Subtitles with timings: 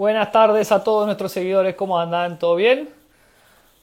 [0.00, 2.38] Buenas tardes a todos nuestros seguidores, ¿cómo andan?
[2.38, 2.88] ¿Todo bien?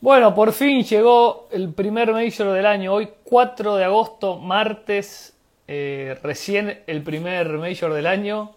[0.01, 6.17] Bueno, por fin llegó el primer Major del año, hoy 4 de agosto, martes, eh,
[6.23, 8.53] recién el primer Major del año.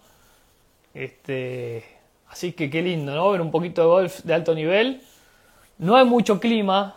[0.94, 1.84] Este,
[2.30, 3.30] así que qué lindo, ¿no?
[3.30, 5.02] Ver un poquito de golf de alto nivel.
[5.76, 6.96] No hay mucho clima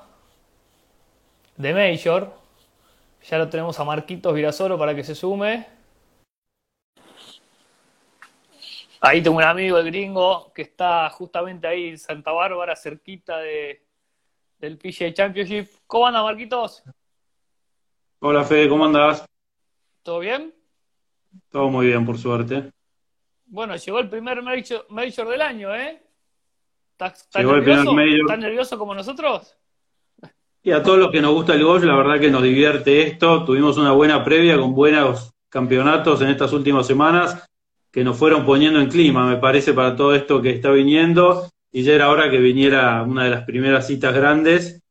[1.58, 2.32] de Major.
[3.30, 5.73] Ya lo tenemos a Marquitos Virasoro para que se sume.
[9.06, 13.86] Ahí tengo un amigo, el gringo, que está justamente ahí en Santa Bárbara, cerquita de,
[14.60, 15.68] del PGA Championship.
[15.86, 16.82] ¿Cómo anda, Marquitos?
[18.20, 19.26] Hola, Fede, ¿cómo andás?
[20.04, 20.56] ¿Todo bien?
[21.50, 22.72] Todo muy bien, por suerte.
[23.46, 26.02] Bueno, llegó el primer major, major del año, ¿eh?
[26.92, 27.82] ¿Estás, llegó nervioso?
[27.82, 28.22] el primer major.
[28.22, 29.58] ¿Estás nervioso como nosotros?
[30.62, 33.44] Y a todos los que nos gusta el golf, la verdad que nos divierte esto.
[33.44, 37.46] Tuvimos una buena previa con buenos campeonatos en estas últimas semanas
[37.94, 41.48] que nos fueron poniendo en clima, me parece, para todo esto que está viniendo.
[41.72, 44.82] Y ya era hora que viniera una de las primeras citas grandes,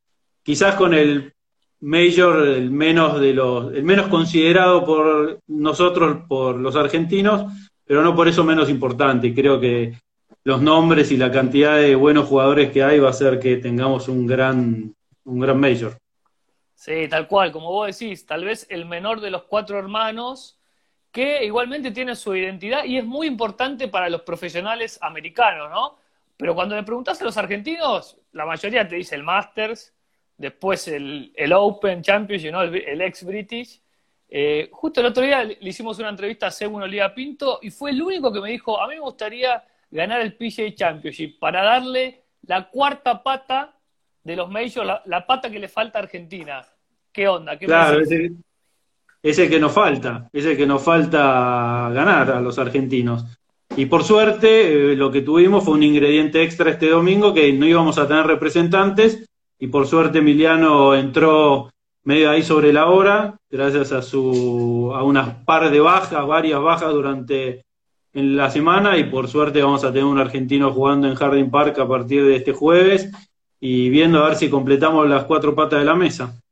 [0.41, 1.33] quizás con el
[1.81, 7.51] Major, el menos de los, el menos considerado por nosotros, por los argentinos,
[7.83, 9.33] pero no por eso menos importante.
[9.33, 9.97] Creo que
[10.45, 14.07] los nombres y la cantidad de buenos jugadores que hay va a hacer que tengamos
[14.07, 14.95] un gran,
[15.25, 15.97] un gran Major.
[16.73, 20.57] Sí, tal cual, como vos decís, tal vez el menor de los cuatro hermanos
[21.13, 25.99] que igualmente tiene su identidad y es muy importante para los profesionales americanos, ¿no?
[26.35, 29.93] Pero cuando le preguntas a los argentinos, la mayoría te dice el Masters,
[30.35, 32.63] después el, el Open Championship, ¿no?
[32.63, 33.79] el, el ex British.
[34.27, 37.91] Eh, justo el otro día le hicimos una entrevista a Según Olivia Pinto y fue
[37.91, 42.23] el único que me dijo, a mí me gustaría ganar el PGA Championship para darle
[42.47, 43.77] la cuarta pata
[44.23, 46.65] de los majors, la, la pata que le falta a Argentina.
[47.11, 47.55] ¿Qué onda?
[47.59, 47.99] ¿Qué claro,
[49.23, 53.25] es el que nos falta, es el que nos falta ganar a los argentinos.
[53.75, 57.65] Y por suerte, eh, lo que tuvimos fue un ingrediente extra este domingo, que no
[57.65, 59.25] íbamos a tener representantes,
[59.57, 61.71] y por suerte Emiliano entró
[62.03, 66.91] medio ahí sobre la hora, gracias a su a unas par de bajas, varias bajas
[66.91, 67.63] durante
[68.13, 71.79] en la semana, y por suerte vamos a tener un argentino jugando en Harding Park
[71.79, 73.09] a partir de este jueves,
[73.61, 76.42] y viendo a ver si completamos las cuatro patas de la mesa.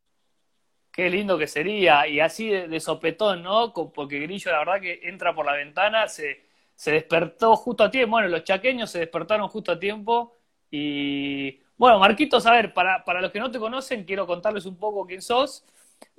[1.01, 3.73] Qué lindo que sería, y así de, sopetón, ¿no?
[3.73, 6.43] Porque Grillo, la verdad, que entra por la ventana, se,
[6.75, 8.11] se, despertó justo a tiempo.
[8.11, 10.37] Bueno, los chaqueños se despertaron justo a tiempo.
[10.69, 14.77] Y bueno, Marquitos, a ver, para, para los que no te conocen, quiero contarles un
[14.77, 15.65] poco quién sos.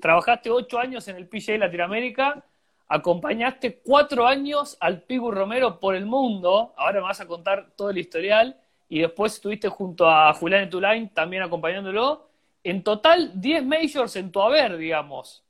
[0.00, 2.44] Trabajaste ocho años en el PGA Latinoamérica,
[2.88, 6.74] acompañaste cuatro años al Pigu Romero por el mundo.
[6.76, 8.58] Ahora me vas a contar todo el historial.
[8.88, 12.31] Y después estuviste junto a Julián Etulain también acompañándolo
[12.64, 15.42] en total 10 majors en tu haber, digamos.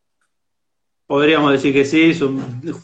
[1.06, 2.14] Podríamos decir que sí,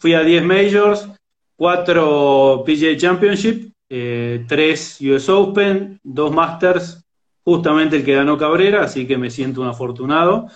[0.00, 1.08] fui a 10 majors,
[1.56, 7.04] 4 PGA Championship, eh, 3 US Open, 2 Masters,
[7.44, 10.48] justamente el que ganó Cabrera, así que me siento un afortunado,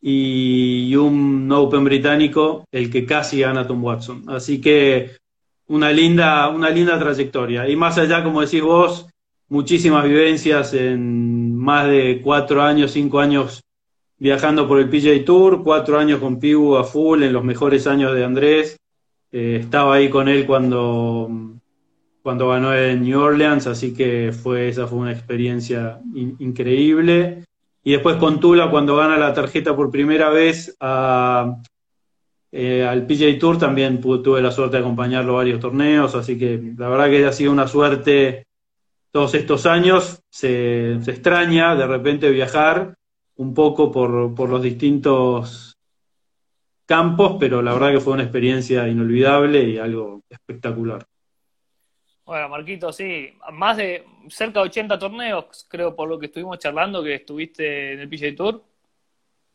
[0.00, 4.24] y un Open británico, el que casi gana Tom Watson.
[4.28, 5.16] Así que
[5.68, 7.68] una linda, una linda trayectoria.
[7.68, 9.06] Y más allá, como decís vos,
[9.50, 13.60] muchísimas vivencias en más de cuatro años, cinco años
[14.16, 18.14] viajando por el PJ Tour, cuatro años con Pigu a full en los mejores años
[18.14, 18.78] de Andrés.
[19.32, 21.28] Eh, estaba ahí con él cuando,
[22.22, 27.44] cuando ganó en New Orleans, así que fue, esa fue una experiencia in, increíble.
[27.82, 30.76] Y después con Tula, cuando gana la tarjeta por primera vez
[32.52, 36.74] eh, al PJ Tour, también tuve la suerte de acompañarlo a varios torneos, así que
[36.76, 38.44] la verdad que ha sido una suerte
[39.12, 42.94] todos estos años se, se, extraña de repente viajar
[43.36, 45.76] un poco por, por, los distintos
[46.86, 51.04] campos, pero la verdad que fue una experiencia inolvidable y algo espectacular.
[52.24, 57.02] Bueno, Marquito, sí, más de cerca de 80 torneos, creo, por lo que estuvimos charlando,
[57.02, 58.62] que estuviste en el PJ Tour.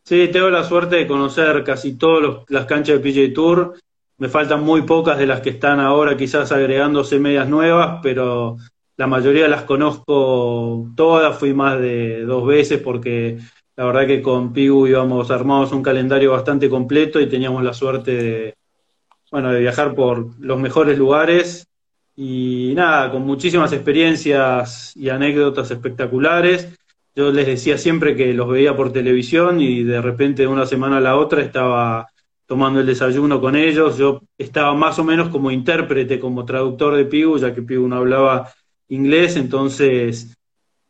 [0.03, 3.79] Sí, tengo la suerte de conocer casi todas las canchas del PJ Tour.
[4.17, 8.57] Me faltan muy pocas de las que están ahora, quizás agregándose medias nuevas, pero
[8.97, 13.39] la mayoría las conozco todas, fui más de dos veces porque
[13.75, 18.11] la verdad que con Pigu íbamos armados un calendario bastante completo y teníamos la suerte
[18.11, 18.55] de,
[19.31, 21.67] bueno, de viajar por los mejores lugares
[22.15, 26.69] y nada, con muchísimas experiencias y anécdotas espectaculares.
[27.13, 30.97] Yo les decía siempre que los veía por televisión y de repente de una semana
[30.97, 32.07] a la otra estaba
[32.45, 33.97] tomando el desayuno con ellos.
[33.97, 37.97] Yo estaba más o menos como intérprete, como traductor de Pigu, ya que Pigu no
[37.97, 38.53] hablaba
[38.89, 40.35] inglés, entonces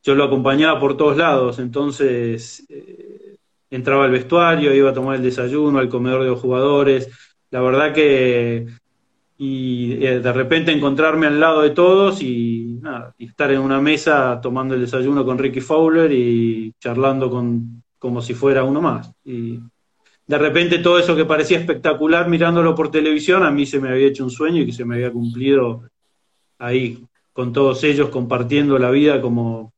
[0.04, 3.38] yo lo acompañaba por todos lados, entonces eh,
[3.70, 7.10] entraba al vestuario, iba a tomar el desayuno, al comedor de los jugadores,
[7.50, 8.68] la verdad que
[9.38, 12.64] y eh, de repente encontrarme al lado de todos y,
[13.18, 18.36] estar en una mesa tomando el desayuno con Ricky Fowler y charlando con, como si
[18.36, 19.12] fuera uno más.
[19.24, 19.60] Y
[20.28, 24.08] de repente todo eso que parecía espectacular mirándolo por televisión, a mí se me había
[24.08, 25.82] hecho un sueño y que se me había cumplido
[26.60, 27.04] ahí
[27.36, 29.74] con todos ellos compartiendo la vida como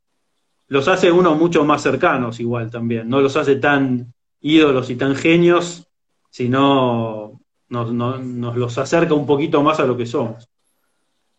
[0.68, 5.16] los hace uno mucho más cercanos igual también, no los hace tan ídolos y tan
[5.16, 5.88] genios,
[6.30, 10.48] sino nos, nos, los acerca un poquito más a lo que somos.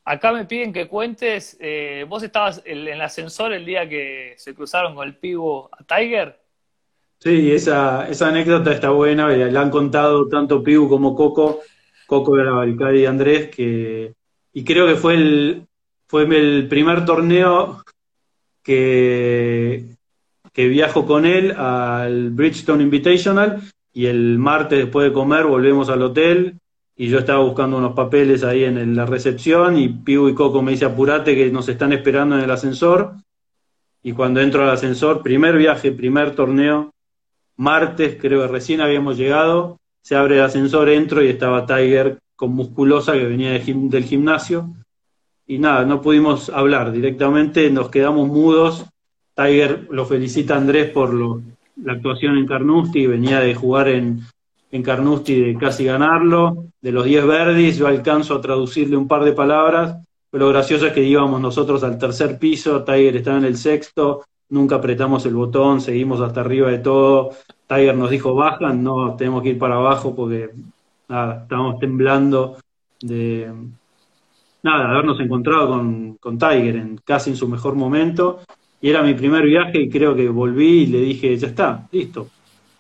[0.05, 4.57] Acá me piden que cuentes, eh, vos estabas en el ascensor el día que se
[4.57, 6.41] cruzaron con el pivo a Tiger.
[7.21, 11.61] Sí, esa, esa anécdota está buena, la han contado tanto Pibu como Coco,
[12.09, 14.15] Coco era y Andrés, que,
[14.53, 15.68] y creo que fue el,
[16.09, 17.85] fue el primer torneo
[18.63, 19.85] que,
[20.53, 23.63] que viajo con él al Bridgestone Invitational
[23.93, 26.59] y el martes después de comer volvemos al hotel
[26.97, 30.73] y yo estaba buscando unos papeles ahí en la recepción y Piu y Coco me
[30.73, 33.15] dice apurate que nos están esperando en el ascensor
[34.03, 36.91] y cuando entro al ascensor, primer viaje, primer torneo,
[37.57, 42.53] martes creo que recién habíamos llegado, se abre el ascensor, entro y estaba Tiger con
[42.55, 44.73] musculosa que venía del gimnasio
[45.51, 48.85] y nada, no pudimos hablar directamente, nos quedamos mudos.
[49.35, 54.21] Tiger lo felicita a Andrés por la actuación en Carnoustie, venía de jugar en,
[54.71, 59.25] en Carnoustie de casi ganarlo, de los 10 verdes, yo alcanzo a traducirle un par
[59.25, 59.97] de palabras,
[60.31, 64.25] pero lo gracioso es que íbamos nosotros al tercer piso, Tiger estaba en el sexto,
[64.51, 67.31] nunca apretamos el botón, seguimos hasta arriba de todo,
[67.67, 70.51] Tiger nos dijo bajan, no, tenemos que ir para abajo porque
[71.09, 72.59] nada, estábamos temblando
[73.01, 73.51] de
[74.69, 78.41] nada, habernos encontrado con, con Tiger en, casi en su mejor momento
[78.81, 82.29] y era mi primer viaje y creo que volví y le dije, ya está, listo,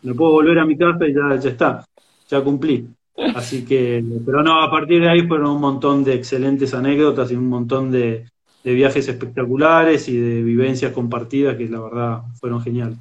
[0.02, 1.84] me puedo volver a mi casa y ya, ya está,
[2.28, 2.86] ya cumplí.
[3.34, 7.34] Así que, pero no, a partir de ahí fueron un montón de excelentes anécdotas y
[7.34, 8.26] un montón de,
[8.62, 12.98] viajes espectaculares y de vivencias compartidas que la verdad fueron geniales.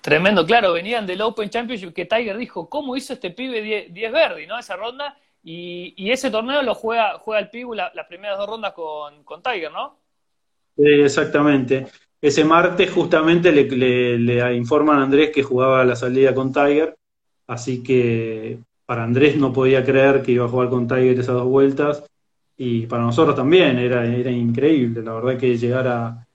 [0.00, 4.48] Tremendo, claro, venían del Open Championship que Tiger dijo, ¿cómo hizo este pibe 10 Verdi,
[4.48, 4.58] no?
[4.58, 5.16] Esa ronda,
[5.48, 9.98] y, ese torneo lo juega, juega el pibe las primeras dos rondas con, Tiger, ¿no?
[10.78, 11.86] exactamente
[12.20, 16.96] ese martes justamente le, informan a Andrés que jugaba la salida con Tiger,
[17.46, 21.46] así que para Andrés no podía creer que iba a jugar con Tiger esas dos
[21.46, 22.04] vueltas,
[22.56, 26.26] y para nosotros también era, era increíble, la verdad que llegar a,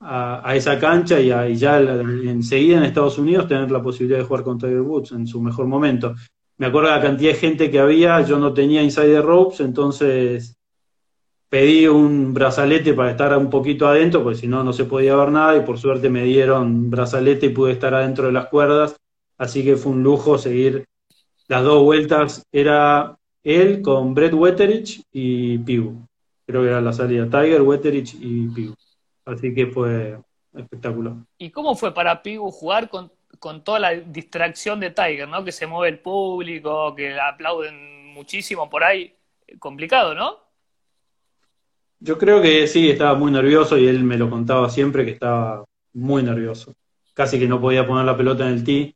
[0.00, 4.44] a, esa cancha y, y, ya enseguida en Estados Unidos tener la posibilidad de jugar
[4.44, 6.14] con Tiger Woods en su mejor momento.
[6.58, 10.56] Me acuerdo la cantidad de gente que había, yo no tenía insider ropes, entonces
[11.48, 15.30] pedí un brazalete para estar un poquito adentro, porque si no, no se podía ver
[15.30, 18.96] nada, y por suerte me dieron brazalete y pude estar adentro de las cuerdas,
[19.36, 20.86] así que fue un lujo seguir
[21.48, 22.44] las dos vueltas.
[22.50, 26.06] Era él con Brett Wetterich y Piu.
[26.46, 28.74] Creo que era la salida, Tiger, Wetterich y Piu.
[29.24, 30.18] Así que fue
[30.54, 31.14] espectacular.
[31.38, 35.44] ¿Y cómo fue para Piu jugar con, con toda la distracción de Tiger, ¿no?
[35.44, 39.14] Que se mueve el público, que aplauden muchísimo por ahí.
[39.58, 40.38] Complicado, ¿no?
[41.98, 45.64] Yo creo que sí, estaba muy nervioso y él me lo contaba siempre que estaba
[45.94, 46.74] muy nervioso.
[47.14, 48.94] Casi que no podía poner la pelota en el tee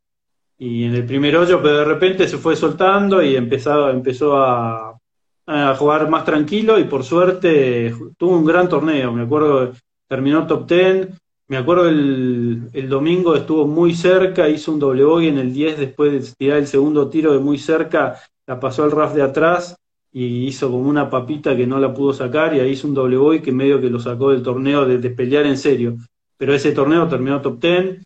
[0.57, 4.99] y en el primer hoyo, pero de repente se fue soltando y empezó, empezó a,
[5.47, 9.11] a jugar más tranquilo y por suerte tuvo un gran torneo.
[9.11, 9.73] Me acuerdo,
[10.07, 11.20] terminó top 10.
[11.51, 16.13] Me acuerdo el, domingo estuvo muy cerca, hizo un doble bogey en el 10 después
[16.13, 19.75] de tirar el segundo tiro de muy cerca, la pasó al RAF de atrás
[20.13, 23.17] y hizo como una papita que no la pudo sacar y ahí hizo un doble
[23.17, 25.97] boy que medio que lo sacó del torneo de, pelear en serio.
[26.37, 28.01] Pero ese torneo terminó top 10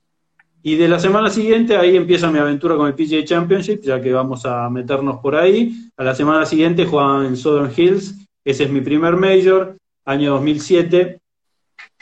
[0.64, 4.12] y de la semana siguiente ahí empieza mi aventura con el PGA Championship, ya que
[4.12, 5.72] vamos a meternos por ahí.
[5.98, 11.20] A la semana siguiente juegan en Southern Hills, ese es mi primer major, año 2007,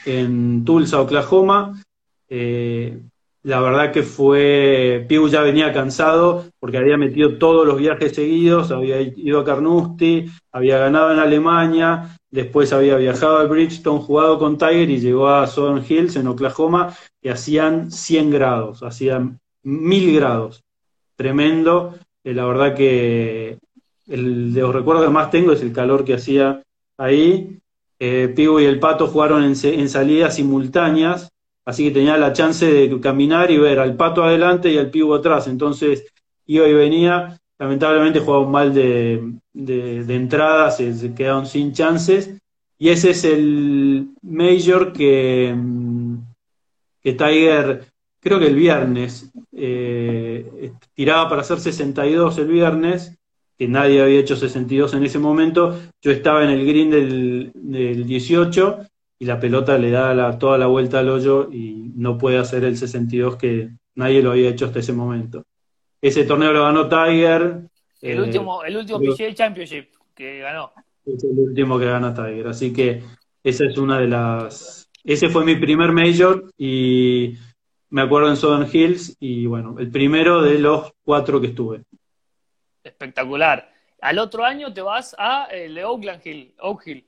[0.04, 1.82] en Tulsa, Oklahoma.
[2.28, 2.98] Eh,
[3.44, 8.70] la verdad que fue, Piu ya venía cansado porque había metido todos los viajes seguidos,
[8.70, 14.56] había ido a Carnoustie, había ganado en Alemania, después había viajado a Bridgestone, jugado con
[14.56, 20.62] Tiger y llegó a Southern Hills en Oklahoma y hacían 100 grados, hacían 1000 grados.
[21.16, 21.94] Tremendo.
[22.24, 23.58] Eh, la verdad que
[24.08, 26.62] el de los recuerdos que más tengo es el calor que hacía
[26.96, 27.58] ahí.
[27.98, 31.32] Eh, Piu y el Pato jugaron en salidas simultáneas
[31.64, 35.14] así que tenía la chance de caminar y ver al pato adelante y al pivo
[35.14, 36.04] atrás, entonces
[36.46, 42.38] iba y venía, lamentablemente jugaban mal de, de, entrada, se, quedaron sin chances,
[42.78, 45.54] y ese es el major que,
[47.02, 47.86] que Tiger,
[48.20, 53.16] creo que el viernes, eh, tiraba para hacer 62 el viernes,
[53.58, 55.80] que nadie había hecho 62 en ese momento.
[56.02, 58.86] Yo estaba en el green del, del 18
[59.18, 62.76] y la pelota le da toda la vuelta al hoyo y no puede hacer el
[62.76, 65.44] 62 que nadie lo había hecho hasta ese momento.
[66.00, 67.60] Ese torneo lo ganó Tiger.
[68.02, 70.72] El último, el último PGA Championship que ganó.
[71.06, 72.48] Es el último que gana Tiger.
[72.48, 73.02] Así que
[73.42, 74.90] esa es una de las.
[75.02, 77.34] Ese fue mi primer major y
[77.90, 81.82] me acuerdo en Southern Hills y bueno, el primero de los cuatro que estuve.
[82.84, 83.72] Espectacular.
[84.02, 87.04] Al otro año te vas a eh, Oakland Hill.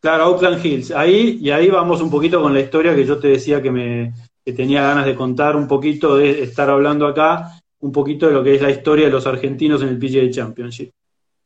[0.00, 0.90] Claro, Oakland Hills.
[0.90, 4.12] Ahí, y ahí vamos un poquito con la historia que yo te decía que me
[4.44, 8.54] tenía ganas de contar un poquito, de estar hablando acá, un poquito de lo que
[8.54, 10.90] es la historia de los argentinos en el PGA Championship.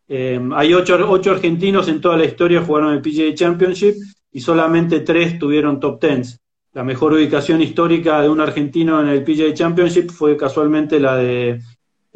[0.07, 3.95] Eh, hay ocho, ocho, argentinos en toda la historia jugaron el PGA Championship
[4.33, 6.41] y solamente tres tuvieron top tens.
[6.73, 11.61] La mejor ubicación histórica de un argentino en el PGA Championship fue casualmente la de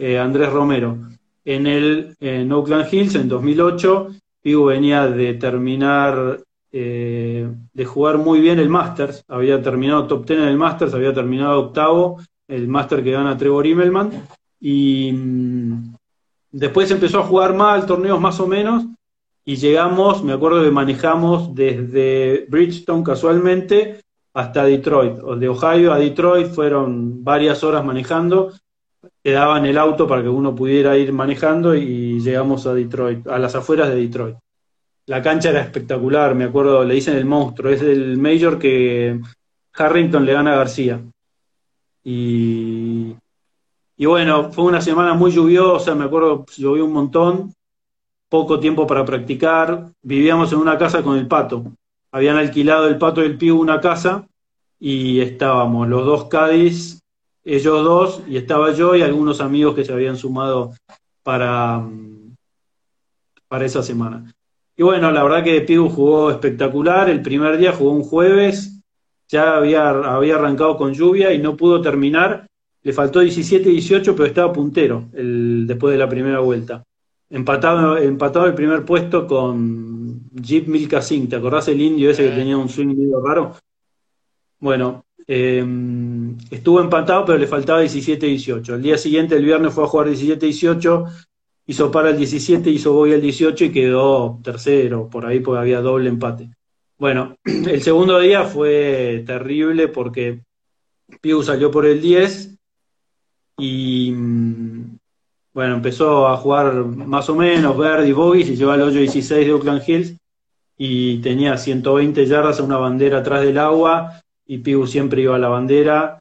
[0.03, 0.99] eh, Andrés Romero.
[1.45, 4.09] En el en Oakland Hills en 2008,
[4.41, 6.41] Pigu venía de terminar,
[6.73, 11.13] eh, de jugar muy bien el Masters, había terminado top ten en el Masters, había
[11.13, 14.11] terminado octavo, el Master que gana Trevor Immelman,
[14.61, 15.95] y mm,
[16.53, 18.85] Después empezó a jugar mal, torneos más o menos,
[19.43, 24.01] y llegamos, me acuerdo que manejamos desde Bridgestone casualmente
[24.35, 25.15] hasta Detroit.
[25.39, 28.53] De Ohio a Detroit fueron varias horas manejando,
[29.23, 33.39] te daban el auto para que uno pudiera ir manejando y llegamos a Detroit, a
[33.39, 34.37] las afueras de Detroit.
[35.07, 39.21] La cancha era espectacular, me acuerdo, le dicen el monstruo, es el mayor que
[39.75, 41.01] Harrington le gana a García.
[42.05, 43.15] Y
[44.03, 47.55] y bueno, fue una semana muy lluviosa, me acuerdo, llovió un montón,
[48.29, 51.65] poco tiempo para practicar, vivíamos en una casa con el pato.
[52.11, 54.27] Habían alquilado el pato y el pibu una casa
[54.81, 57.02] y estábamos los dos Cádiz,
[57.45, 60.73] ellos dos, y estaba yo y algunos amigos que se habían sumado
[61.23, 61.85] para,
[63.49, 64.33] para esa semana.
[64.77, 68.81] Y bueno, la verdad que Pibu jugó espectacular, el primer día jugó un jueves,
[69.29, 72.47] ya había, había arrancado con lluvia y no pudo terminar
[72.83, 76.83] le faltó 17-18, pero estaba puntero el, después de la primera vuelta.
[77.31, 81.29] Empatado, empatado el primer puesto con Jeep Milka Singh.
[81.29, 83.55] ¿Te acordás el indio ese que tenía un swing medio raro?
[84.59, 88.75] Bueno, em, estuvo empatado, pero le faltaba 17-18.
[88.75, 91.27] El día siguiente, el viernes, fue a jugar 17-18,
[91.67, 95.81] hizo para el 17, hizo voy el 18 y quedó tercero, por ahí porque había
[95.81, 96.51] doble empate.
[96.99, 100.43] Bueno, el segundo día fue terrible porque
[101.21, 102.57] Piu salió por el 10
[103.59, 104.99] y mm,
[105.55, 109.47] bueno, empezó a jugar más o menos verde y bogey, se llevó al hoyo 16
[109.47, 110.17] de Oakland Hills
[110.79, 115.39] y tenía 120 yardas a una bandera atrás del agua y Pigu siempre iba a
[115.39, 116.19] la bandera,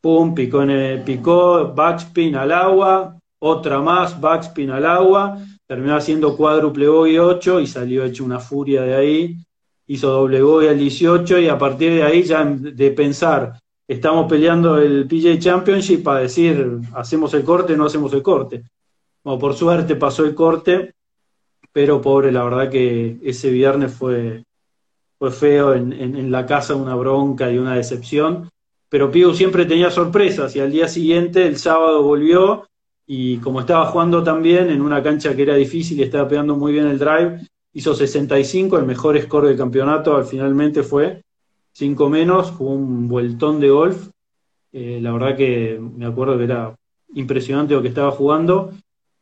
[0.00, 6.36] pum, picó, en el, picó, backspin al agua, otra más, backspin al agua, terminó haciendo
[6.36, 9.36] cuádruple bogey 8 y salió hecho una furia de ahí,
[9.86, 13.58] hizo doble bogey al 18 y a partir de ahí ya de pensar
[13.92, 18.64] estamos peleando el PJ Championship para decir, hacemos el corte, no hacemos el corte.
[19.22, 20.94] Bueno, por suerte pasó el corte,
[21.72, 24.44] pero pobre, la verdad que ese viernes fue,
[25.22, 28.50] fue feo en, la casa, una bronca y una decepción.
[28.88, 32.66] Pero Pigu siempre tenía sorpresas y al día siguiente, el sábado, volvió
[33.06, 36.72] y como estaba jugando también en una cancha que era difícil y estaba pegando muy
[36.72, 37.38] bien el drive,
[37.72, 41.22] hizo 65, el mejor score del campeonato al finalmente fue
[41.70, 44.08] cinco menos, jugó un vueltón de golf.
[44.72, 46.74] Eh, la verdad que me acuerdo que era
[47.14, 48.72] impresionante lo que estaba jugando.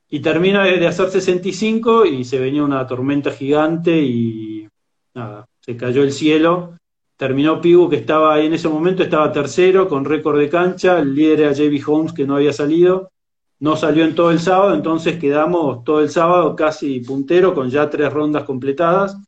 [0.08, 4.66] Y termina de hacer 65 y se venía una tormenta gigante y
[5.12, 6.76] nada, se cayó el cielo.
[7.16, 10.98] Terminó Pigu, que estaba ahí en ese momento, estaba tercero con récord de cancha.
[10.98, 13.10] El líder era JB Holmes, que no había salido.
[13.58, 17.90] No salió en todo el sábado, entonces quedamos todo el sábado casi puntero con ya
[17.90, 19.18] tres rondas completadas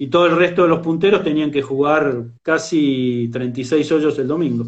[0.00, 4.64] y todo el resto de los punteros tenían que jugar casi 36 hoyos el domingo.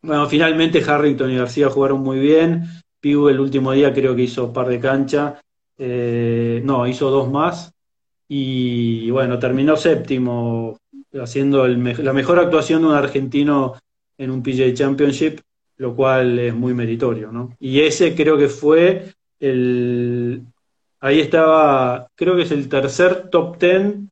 [0.00, 2.62] Bueno, finalmente Harrington y García jugaron muy bien.
[3.00, 5.40] Piu el último día creo que hizo par de cancha.
[5.76, 7.71] Eh, no, hizo dos más.
[8.34, 10.78] Y bueno, terminó séptimo,
[11.20, 13.74] haciendo la mejor actuación de un argentino
[14.16, 15.40] en un PJ Championship,
[15.76, 17.54] lo cual es muy meritorio, ¿no?
[17.60, 20.44] Y ese creo que fue el.
[21.00, 24.08] Ahí estaba, creo que es el tercer top ten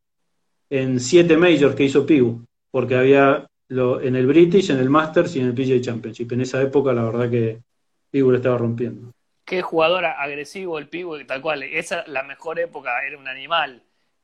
[0.69, 5.35] en siete majors que hizo Pigu, porque había lo, en el British, en el Masters
[5.35, 6.31] y en el PGA Championship.
[6.33, 7.61] En esa época, la verdad que
[8.11, 9.13] Pigu lo estaba rompiendo.
[9.47, 11.63] Qué jugador agresivo el Pigu, tal cual.
[11.63, 13.83] Esa la mejor época, era un animal.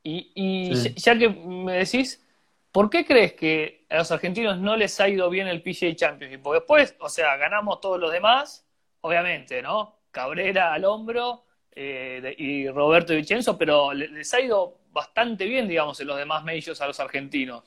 [0.09, 2.25] Y, y ya, que me decís,
[2.71, 6.43] ¿por qué crees que a los argentinos no les ha ido bien el PGA Championship?
[6.43, 8.65] Porque después, o sea, ganamos todos los demás,
[9.01, 9.97] obviamente, ¿no?
[10.13, 11.43] Cabrera al hombro,
[11.75, 16.45] eh, y Roberto y Vincenzo, pero les ha ido bastante bien, digamos, en los demás
[16.45, 17.65] medios a los argentinos.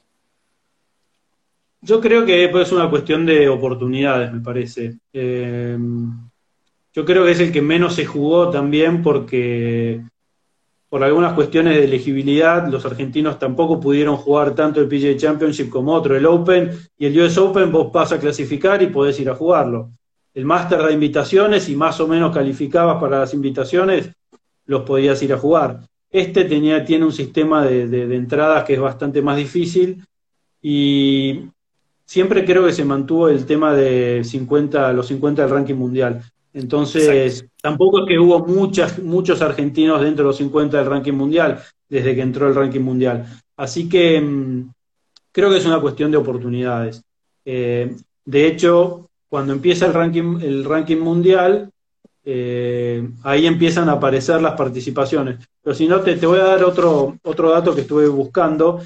[1.82, 4.98] Yo creo que es una cuestión de oportunidades, me parece.
[5.12, 5.78] Eh,
[6.94, 10.02] yo creo que es el que menos se jugó también porque
[10.90, 15.94] por algunas cuestiones de elegibilidad los argentinos tampoco pudieron jugar tanto el PGA Championship como
[15.94, 19.36] otro, el Open y el US Open vos vas a clasificar y podés ir a
[19.36, 19.92] jugarlo.
[20.34, 24.10] El Master de invitaciones y más o menos calificabas para las invitaciones,
[24.66, 25.82] los podías ir a jugar.
[26.10, 30.04] Este tenía, tiene un sistema de, de entradas que es bastante más difícil
[30.62, 31.42] y
[32.06, 36.24] siempre creo que se mantuvo el tema de 50, los 50 del ranking mundial.
[36.54, 41.62] Entonces, tampoco es que hubo muchas, muchos argentinos dentro de los 50 del ranking mundial,
[41.88, 43.26] desde que entró el ranking mundial.
[43.56, 44.72] Así que mm,
[45.32, 47.04] creo que es una cuestión de oportunidades.
[47.46, 51.70] Eh, de hecho, cuando empieza el ranking, el ranking mundial,
[52.26, 55.38] eh, ahí empiezan a aparecer las participaciones.
[55.62, 58.82] Pero si no, te, te voy a dar otro, otro dato que estuve buscando,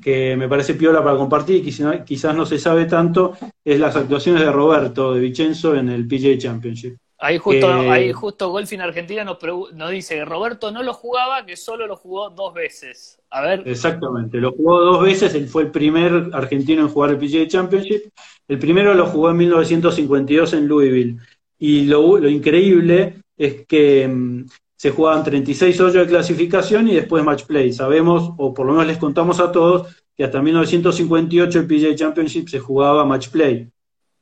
[0.00, 3.32] que me parece piola para compartir y quizás, quizás no se sabe tanto,
[3.64, 6.96] es las actuaciones de Roberto de Vicenzo en el PGA Championship.
[7.20, 9.38] Ahí justo, ahí justo Golfing Argentina nos,
[9.74, 13.18] nos dice que Roberto no lo jugaba, que solo lo jugó dos veces.
[13.30, 13.64] A ver.
[13.66, 18.02] Exactamente, lo jugó dos veces, él fue el primer argentino en jugar el PGA Championship.
[18.46, 21.18] El primero lo jugó en 1952 en Louisville.
[21.58, 24.46] Y lo, lo increíble es que mm,
[24.78, 27.72] se jugaban 36 hoyos de clasificación y después match play.
[27.72, 32.48] Sabemos, o por lo menos les contamos a todos, que hasta 1958 el PGA Championship
[32.48, 33.68] se jugaba match play.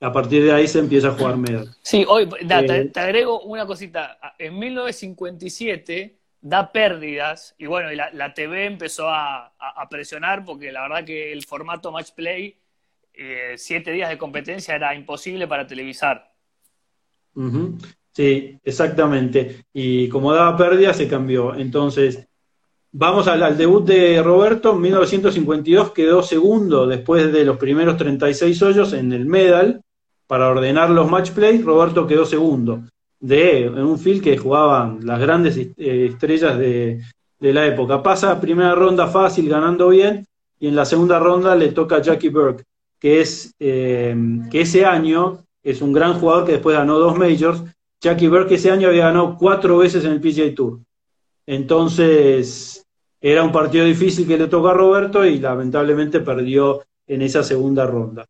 [0.00, 1.76] A partir de ahí se empieza a jugar medal.
[1.82, 4.18] Sí, hoy eh, te, agrego una cosita.
[4.38, 9.52] En 1957 da pérdidas y bueno, la, TV empezó a,
[9.90, 12.56] presionar porque la verdad que el formato match play,
[13.12, 16.32] eh, siete días de competencia era imposible para televisar.
[18.16, 19.66] Sí, exactamente.
[19.74, 21.54] Y como daba pérdida, se cambió.
[21.54, 22.26] Entonces,
[22.90, 24.72] vamos al, debut de Roberto.
[24.72, 29.82] En 1952 quedó segundo después de los primeros 36 hoyos en el medal.
[30.26, 32.84] Para ordenar los match play, Roberto quedó segundo.
[33.20, 37.02] De, en un field que jugaban las grandes eh, estrellas de,
[37.38, 38.02] la época.
[38.02, 40.24] Pasa primera ronda fácil, ganando bien.
[40.58, 42.64] Y en la segunda ronda le toca a Jackie Burke,
[42.98, 44.16] que es eh,
[44.50, 47.62] que ese año es un gran jugador que después ganó dos majors
[48.06, 50.78] Jackie Burke ese año había ganado cuatro veces en el PGA Tour.
[51.44, 52.86] Entonces,
[53.20, 57.84] era un partido difícil que le tocó a Roberto y lamentablemente perdió en esa segunda
[57.84, 58.24] ronda.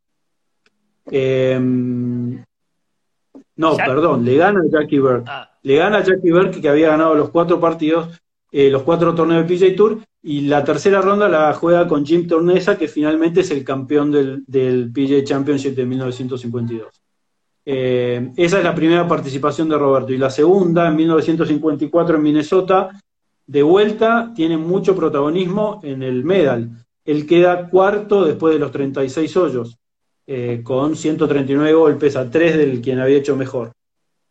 [1.05, 2.43] Em,
[3.55, 5.29] no, perdón, le gana a Jackie Burke.
[5.29, 5.47] Ah.
[5.61, 8.19] Le gana a Jackie Burke que había ganado los cuatro partidos,
[8.51, 12.27] eh, los cuatro torneos del PGA Tour, y la tercera ronda la juega con Jim
[12.27, 17.06] Tornesa, que finalmente es el campeón del, del PGA Championship de 1952.
[17.69, 20.13] Eh, esa es la primera participación de Roberto.
[20.13, 22.89] Y la segunda, en 1954 en Minnesota,
[23.45, 26.69] de vuelta, tiene mucho protagonismo en el medal.
[27.03, 29.77] Él queda cuarto después de los 36 hoyos,
[30.25, 33.73] eh, con 139 golpes a 3 del quien había hecho mejor.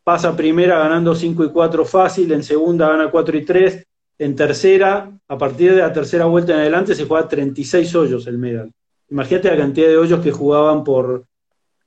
[0.03, 3.85] Pasa primera ganando 5 y 4 fácil, en segunda gana 4 y 3,
[4.18, 8.38] en tercera, a partir de la tercera vuelta en adelante, se juega 36 hoyos el
[8.38, 8.72] medal.
[9.11, 11.27] Imagínate la cantidad de hoyos que jugaban por,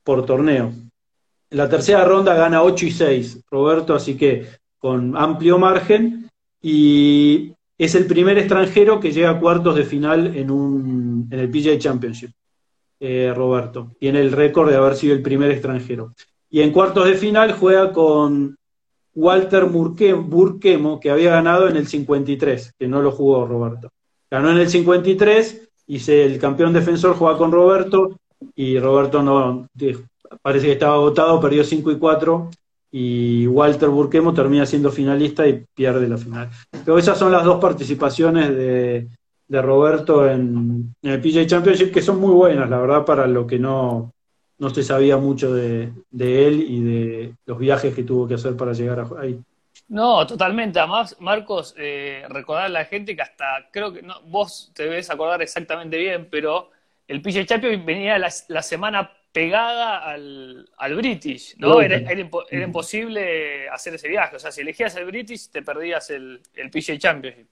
[0.04, 0.72] por torneo
[1.50, 4.46] la tercera ronda gana 8 y 6, Roberto, así que
[4.78, 6.28] con amplio margen.
[6.62, 11.50] Y es el primer extranjero que llega a cuartos de final en, un, en el
[11.50, 12.30] PGA Championship,
[13.00, 13.92] eh, Roberto.
[13.98, 16.14] Tiene el récord de haber sido el primer extranjero.
[16.50, 18.56] Y en cuartos de final juega con
[19.14, 23.90] Walter Burquemo, que había ganado en el 53, que no lo jugó Roberto.
[24.30, 28.20] Ganó en el 53 y el campeón defensor juega con Roberto
[28.54, 29.68] y Roberto no
[30.42, 32.50] parece que estaba agotado, perdió 5 y 4
[32.92, 36.50] y Walter Burquemo termina siendo finalista y pierde la final.
[36.84, 39.08] Pero esas son las dos participaciones de,
[39.48, 44.12] Roberto en, el PJ Championship que son muy buenas, la verdad, para lo que no,
[44.58, 48.72] no se sabía mucho de, él y de los viajes que tuvo que hacer para
[48.72, 49.40] llegar ahí.
[49.88, 50.78] No, totalmente.
[50.78, 55.10] Además, Marcos, eh, recordar a la gente que hasta creo que no, vos te debes
[55.10, 56.70] acordar exactamente bien, pero
[57.08, 61.80] el PJ Championship venía la, la semana pegada al, al British, ¿no?
[61.80, 62.02] Era,
[62.52, 64.36] imposible hacer ese viaje.
[64.36, 67.46] O sea, si elegías el British, te perdías el, el PGA Championship.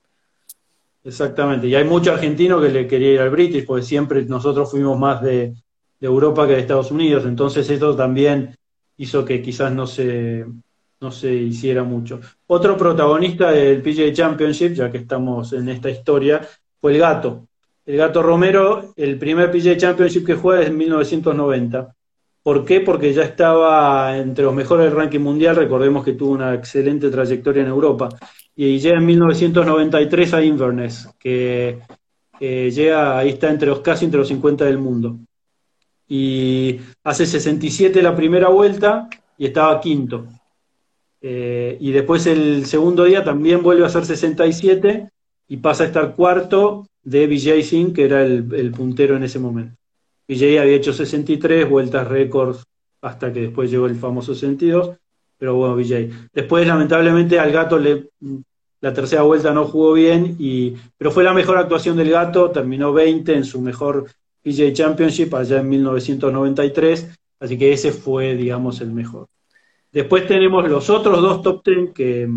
[1.04, 1.66] Exactamente.
[1.68, 5.22] Y hay mucho argentino que le quería ir al British, porque siempre nosotros fuimos más
[5.22, 5.54] de,
[6.00, 7.24] Europa que de Estados Unidos.
[7.24, 8.54] Entonces, eso también
[8.98, 10.44] hizo que quizás no se,
[11.00, 12.20] no se hiciera mucho.
[12.46, 16.40] Otro protagonista del PGA Championship, ya que estamos en esta historia,
[16.80, 17.47] fue el gato.
[17.88, 21.96] El Gato Romero, el primer PGA Championship que juega es en 1990.
[22.42, 22.82] ¿Por qué?
[22.82, 27.62] Porque ya estaba entre los mejores del ranking mundial, recordemos que tuvo una excelente trayectoria
[27.62, 28.10] en Europa.
[28.54, 31.78] Y llega en 1993 a Inverness, que
[32.38, 35.16] llega, ahí está entre los casi entre los 50 del mundo.
[36.06, 40.26] Y hace 67 la primera vuelta y estaba quinto.
[41.22, 45.08] Eh, y después el segundo día también vuelve a ser 67
[45.48, 49.76] y pasa a estar cuarto de Vijay Singh, que era el, puntero en ese momento.
[50.26, 52.64] Vijay había hecho 63 vueltas récords
[53.00, 54.96] hasta que después llegó el famoso 62,
[55.38, 56.10] pero bueno, Vijay.
[56.32, 61.56] Después, lamentablemente, al gato la tercera vuelta no jugó bien, y, pero fue la mejor
[61.56, 64.06] actuación del gato, terminó 20 en su mejor
[64.42, 67.08] PJ Championship allá en 1993,
[67.40, 69.28] así que ese fue, digamos, el mejor.
[69.90, 72.28] Después tenemos los otros dos top ten que,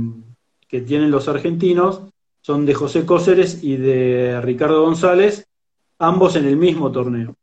[0.69, 2.03] tienen los argentinos,
[2.41, 5.47] son de José Cóceres y de Ricardo González,
[5.99, 7.35] ambos en el mismo torneo.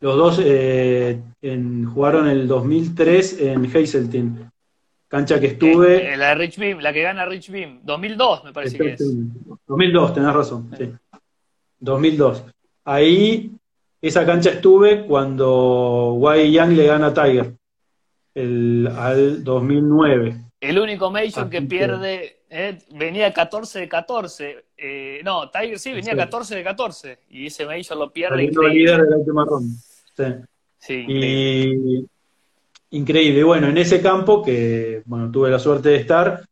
[0.00, 4.50] Los dos eh, en, jugaron el 2003 en Hazeltine,
[5.06, 5.96] cancha que estuve.
[5.96, 8.92] Eh, eh, la de Rich Beam, la que gana Rich Beam, 2002 me parece que
[8.94, 9.00] es.
[9.66, 10.90] 2002, tenés razón, sí.
[11.78, 12.44] 2002.
[12.84, 13.52] Ahí,
[14.00, 17.54] esa cancha estuve cuando Wai Yang le gana a Tiger
[18.34, 20.36] el, al 2009.
[20.60, 24.64] El único Major que pierde, eh, venía 14 de 14.
[24.76, 27.18] Eh, no, Tiger sí, venía 14 de 14.
[27.30, 28.44] Y ese Major lo pierde.
[28.44, 28.74] Increíble.
[28.74, 29.74] líder de la última ronda.
[30.14, 30.24] Sí.
[30.78, 32.06] sí y,
[32.90, 33.42] increíble.
[33.42, 36.44] Bueno, en ese campo, que bueno, tuve la suerte de estar,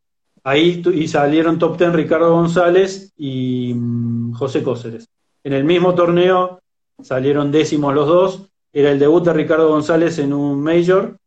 [0.42, 5.06] ahí y salieron top 10 Ricardo González y mm, José Cóceres.
[5.44, 6.62] En el mismo torneo
[7.02, 8.46] salieron décimos los dos.
[8.72, 11.19] Era el debut de Ricardo González en un Major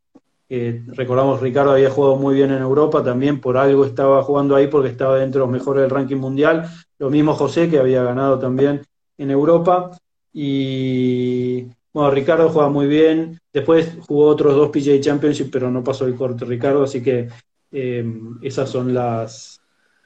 [0.88, 4.90] recordamos, Ricardo había jugado muy bien en Europa, también por algo estaba jugando ahí porque
[4.90, 6.70] estaba dentro de los mejores del ranking mundial.
[7.00, 8.82] Lo mismo José, que había ganado también
[9.18, 9.92] en Europa.
[10.32, 13.40] Y bueno, Ricardo juega muy bien.
[13.52, 17.30] Después jugó otros dos PGA Championship, pero no pasó el corte Ricardo, así que
[17.72, 18.06] eh,
[18.42, 19.62] esas son las,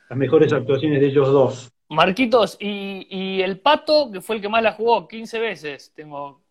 [0.09, 1.69] las mejores actuaciones de ellos dos.
[1.89, 5.91] Marquitos, y, el Pato, que fue el que más la jugó, 15 veces.
[5.95, 6.41] Tengo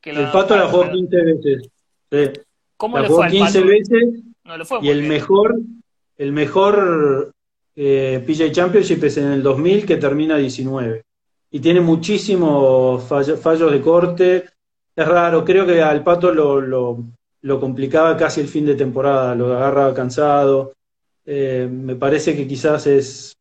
[0.00, 1.70] que el Pato la jugó 15 veces.
[2.10, 2.40] Sí.
[2.84, 4.04] ¿Cómo le fue 15 veces
[4.82, 5.58] y el mejor,
[6.18, 7.32] el mejor
[7.74, 11.02] eh, PJ Championship es en el 2000 que termina 19.
[11.50, 14.44] Y tiene muchísimos fallos de corte.
[14.94, 19.54] Es raro, creo que al Pato lo, lo, complicaba casi el fin de temporada, lo
[19.54, 20.74] agarraba cansado.
[21.24, 23.34] Eh, me parece que quizás es,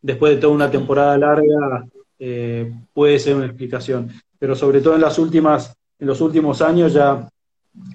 [0.00, 1.86] después de toda una temporada larga,
[2.18, 4.10] eh, puede ser una explicación.
[4.38, 7.28] Pero sobre todo en las últimas, en los últimos años ya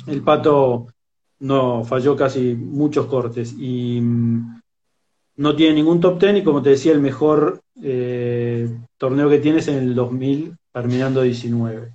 [0.07, 0.87] el Pato
[1.39, 4.61] no falló casi muchos cortes y mm,
[5.37, 9.59] no tiene ningún top ten y como te decía, el mejor eh, torneo que tiene
[9.59, 11.93] es en el 2000, terminando 19.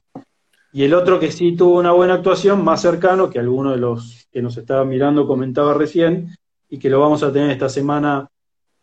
[0.75, 4.27] Y el otro que sí tuvo una buena actuación, más cercano, que alguno de los
[4.33, 6.35] que nos estaba mirando comentaba recién,
[6.71, 8.27] y que lo vamos a tener esta semana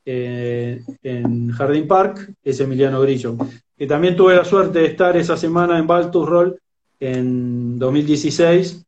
[0.05, 3.35] eh, en Jardín Park, es Emiliano Grillo.
[3.75, 6.59] Que también tuve la suerte de estar esa semana en Baltus Roll
[6.99, 8.85] en 2016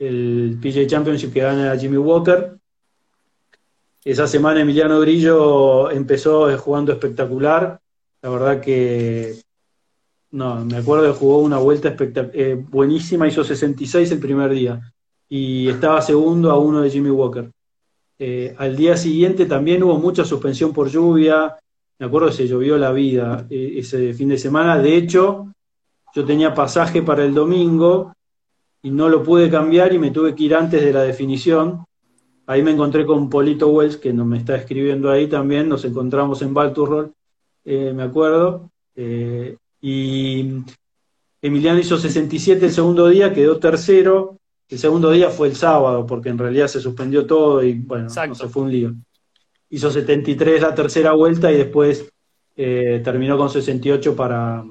[0.00, 2.56] el PJ Championship que gana Jimmy Walker.
[4.02, 7.78] Esa semana Emiliano Grillo empezó jugando espectacular.
[8.22, 9.36] La verdad que,
[10.30, 14.80] no, me acuerdo que jugó una vuelta eh, buenísima, hizo 66 el primer día
[15.28, 17.50] y estaba segundo a uno de Jimmy Walker.
[18.18, 21.56] Eh, al día siguiente también hubo mucha suspensión por lluvia.
[21.98, 24.78] Me acuerdo que se llovió la vida eh, ese fin de semana.
[24.78, 25.52] De hecho,
[26.14, 28.14] yo tenía pasaje para el domingo
[28.82, 31.84] y no lo pude cambiar y me tuve que ir antes de la definición.
[32.46, 36.42] Ahí me encontré con Polito Wells, que no me está escribiendo ahí también, nos encontramos
[36.42, 37.12] en Balturrol,
[37.64, 38.70] eh, me acuerdo.
[38.96, 40.62] Eh, y
[41.42, 44.38] Emiliano hizo 67 el segundo día, quedó tercero.
[44.68, 48.34] El segundo día fue el sábado, porque en realidad se suspendió todo y bueno, no
[48.34, 48.94] se fue un lío.
[49.68, 52.08] Hizo 73 la tercera vuelta y después
[52.56, 54.64] eh, terminó con 68 para,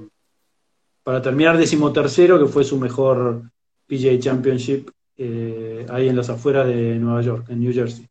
[1.04, 3.44] para terminar decimotercero, que fue su mejor
[3.90, 8.08] PGA Championship eh, ahí en las afueras de Nueva York, en New Jersey.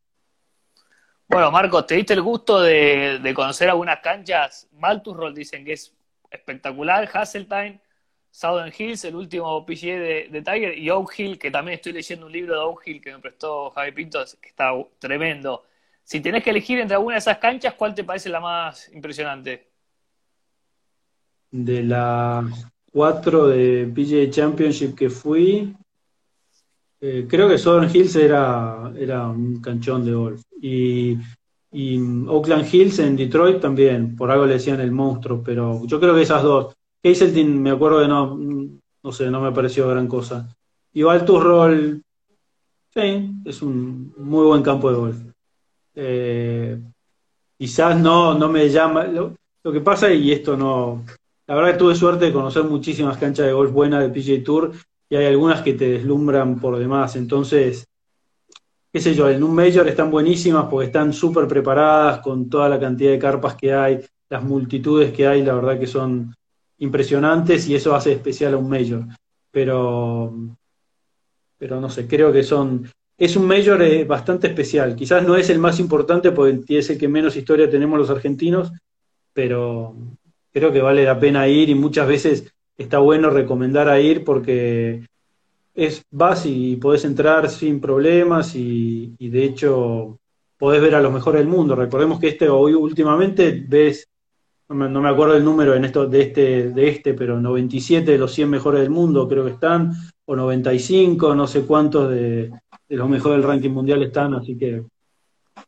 [1.27, 4.67] Bueno, Marcos, ¿te diste el gusto de, conocer algunas canchas?
[4.73, 5.95] Maltusroll dicen que es
[6.29, 7.79] espectacular, Hasseltine,
[8.29, 9.99] Southern Hills, el último PGA
[10.31, 13.11] de, Tiger, y Oak Hill, que también estoy leyendo un libro de Oak Hill que
[13.11, 15.65] me prestó Javi Pinto, que está tremendo.
[16.03, 19.69] Si tenés que elegir entre alguna de esas canchas, ¿cuál te parece la más impresionante?
[21.51, 22.47] De la
[22.91, 25.75] cuatro de PGA Championship que fui,
[27.01, 30.41] eh, creo que Southern Hills era, era un canchón de golf.
[30.61, 31.17] Y,
[31.71, 36.23] Oakland Hills en Detroit también, por algo le decían el monstruo, pero yo creo que
[36.23, 36.73] esas dos.
[37.03, 38.37] Hazeltine me acuerdo que no,
[39.03, 40.49] no sé, no me pareció gran cosa.
[40.93, 42.01] Y Valtus Roll,
[42.93, 45.17] sí, es un muy buen campo de golf.
[45.93, 46.81] Eh,
[47.57, 49.03] quizás no, no me llama.
[49.03, 49.35] Lo,
[49.71, 51.05] que pasa, y esto no.
[51.49, 54.71] La verdad que tuve suerte de conocer muchísimas canchas de golf buenas de PJ Tour
[55.09, 57.15] y hay algunas que te deslumbran por demás.
[57.15, 57.87] Entonces,
[58.93, 62.79] qué sé yo, en un Major están buenísimas porque están súper preparadas con toda la
[62.79, 66.35] cantidad de carpas que hay, las multitudes que hay, la verdad que son
[66.77, 69.05] impresionantes y eso hace especial a un Major.
[69.49, 70.31] Pero,
[71.57, 72.87] pero no sé, creo que son...
[73.17, 74.95] Es un Major eh, bastante especial.
[74.95, 78.71] Quizás no es el más importante porque es el que menos historia tenemos los argentinos,
[79.33, 79.95] pero
[80.51, 85.05] creo que vale la pena ir y muchas veces está bueno recomendar a ir porque
[85.75, 90.19] es vas y podés entrar sin problemas y, de hecho
[90.57, 91.73] podés ver a los mejores del mundo.
[91.73, 94.09] Recordemos que este hoy últimamente ves,
[94.67, 98.33] no me, acuerdo el número en esto de este, de este, pero 97 de los
[98.33, 99.93] 100 mejores del mundo creo que están,
[100.25, 102.51] o 95, no sé cuántos de,
[102.89, 104.83] de los mejores del ranking mundial están, así que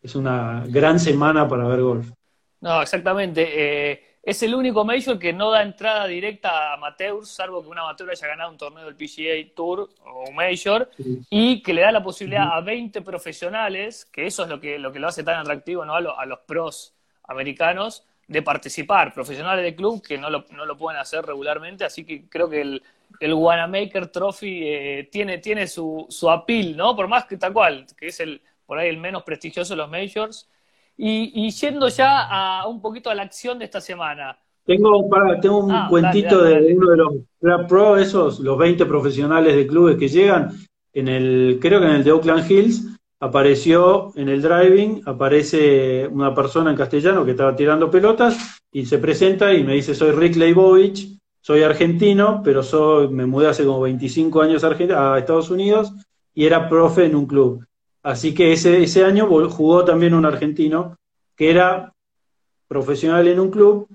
[0.02, 2.12] es una gran semana para ver golf.
[2.60, 3.48] No, exactamente.
[3.92, 7.80] Eh, es el único Major que no da entrada directa a amateurs, salvo que un
[7.80, 10.90] amateur haya ganado un torneo del PGA Tour o un Major,
[11.30, 14.92] y que le da la posibilidad a 20 profesionales, que eso es lo que lo,
[14.92, 15.96] que lo hace tan atractivo ¿no?
[15.96, 21.02] a, los pros americanos, de participar, profesionales de club que no lo, no lo pueden
[21.02, 22.84] hacer regularmente, así que creo que el,
[23.20, 26.96] el Wanamaker Trophy eh, tiene, tiene su, su appeal, ¿no?
[26.96, 29.90] Por más que tal cual, que es el por ahí el menos prestigioso de los
[29.90, 30.48] Majors,
[31.04, 34.38] y, yendo ya a un poquito a la acción de esta semana.
[34.64, 35.10] Tengo,
[35.42, 39.98] tengo un ah, cuentito de uno de los Pro, esos, los 20 profesionales de clubes
[39.98, 40.52] que llegan.
[40.94, 42.86] En el, creo que en el de Oakland Hills
[43.20, 49.00] apareció en el driving, aparece una persona en castellano que estaba tirando pelotas y se
[49.00, 53.82] presenta y me dice, soy Rick Leibovich, soy argentino, pero soy, me mudé hace como
[53.82, 55.94] 25 años a Estados Unidos
[56.36, 57.66] y era profe en un club.
[58.04, 60.98] Así que ese, ese año jugó también un argentino
[61.36, 61.94] que era
[62.68, 63.88] profesional en un club,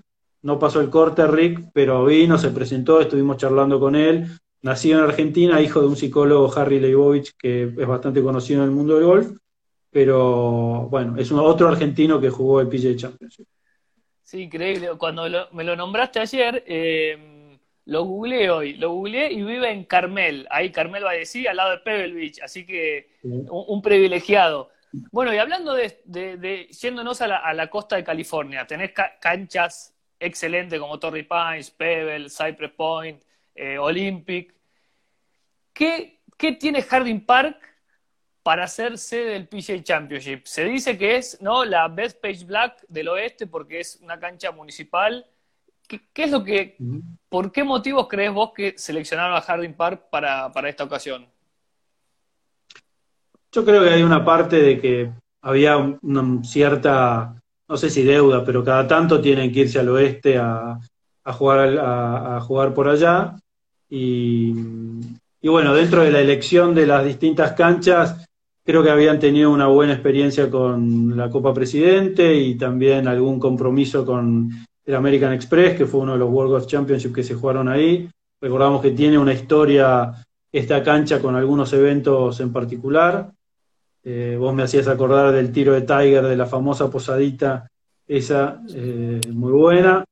[0.43, 4.27] no pasó el corte Rick, pero vino, se presentó, estuvimos charlando con él,
[4.63, 8.75] nacido en Argentina, hijo de un psicólogo Harry Leibovich, que es bastante conocido en el
[8.75, 9.31] mundo del golf,
[9.91, 13.47] pero bueno, es otro argentino que jugó el PGA Championship.
[14.23, 14.91] Sí, increíble.
[14.99, 17.36] Cuando me lo nombraste ayer, eh,
[17.87, 21.57] lo googleé hoy, lo googleé y vive en Carmel, ahí Carmel va a decir, al
[21.57, 24.71] lado de Pebble Beach, así que un, privilegiado.
[25.13, 30.99] Bueno, y hablando de, de, yéndonos a la, costa de California, tenés canchas excelentes como
[30.99, 33.23] Torrey Pines, Pebble, Cypress Point,
[33.55, 34.53] eh, Olympic.
[35.73, 37.57] ¿Qué, ¿Qué tiene Harding Park
[38.43, 40.47] para ser sede del PGA Championship?
[40.47, 41.65] Se dice que es ¿no?
[41.65, 45.25] la Best Page Black del oeste porque es una cancha municipal
[45.89, 46.77] ¿Qué, es lo que,
[47.29, 51.27] por qué motivos crees vos que seleccionaron a Harding Park para, esta ocasión?
[53.53, 58.45] Yo creo que hay una parte de que había una cierta, no sé si deuda,
[58.45, 60.79] pero cada tanto tienen que irse al oeste a,
[61.27, 63.37] jugar, a, jugar por allá.
[63.89, 64.53] Y,
[65.41, 68.27] y, bueno, dentro de la elección de las distintas canchas,
[68.65, 74.05] creo que habían tenido una buena experiencia con la Copa Presidente y también algún compromiso
[74.05, 74.51] con
[74.87, 78.09] el American Express, que fue uno de los World Golf Championship que se jugaron ahí.
[78.41, 80.13] Recordamos que tiene una historia
[80.53, 83.33] esta cancha con algunos eventos en particular.
[84.05, 87.69] Eh, vos me hacías acordar del tiro de Tiger, de la famosa posadita,
[88.07, 90.05] esa eh, muy buena.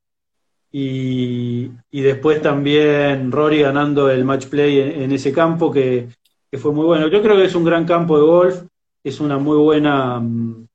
[0.77, 6.09] Y, después también Rory ganando el match play en, ese campo, que,
[6.51, 7.07] que, fue muy bueno.
[7.07, 8.63] Yo creo que es un gran campo de golf,
[9.01, 10.67] es una muy buena, mm,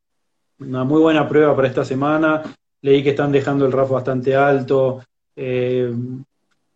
[0.60, 2.42] una muy buena prueba para esta semana
[2.82, 5.02] leí que están dejando el RAF bastante alto.
[5.36, 5.92] Eh,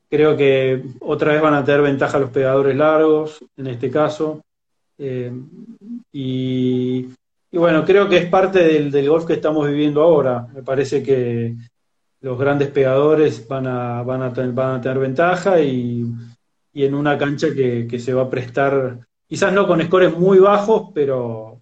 [0.08, 4.42] creo que otra vez van a tener ventaja los pegadores largos, en este caso.
[4.98, 5.32] Eh,
[6.12, 7.08] y,
[7.52, 10.46] bueno, creo que es parte del, golf que estamos viviendo ahora.
[10.54, 11.54] Me parece que
[12.20, 16.04] los grandes pegadores van a, tener ventaja y,
[16.74, 20.90] en una cancha que, que, se va a prestar, quizás no con scores muy bajos,
[20.92, 21.60] pero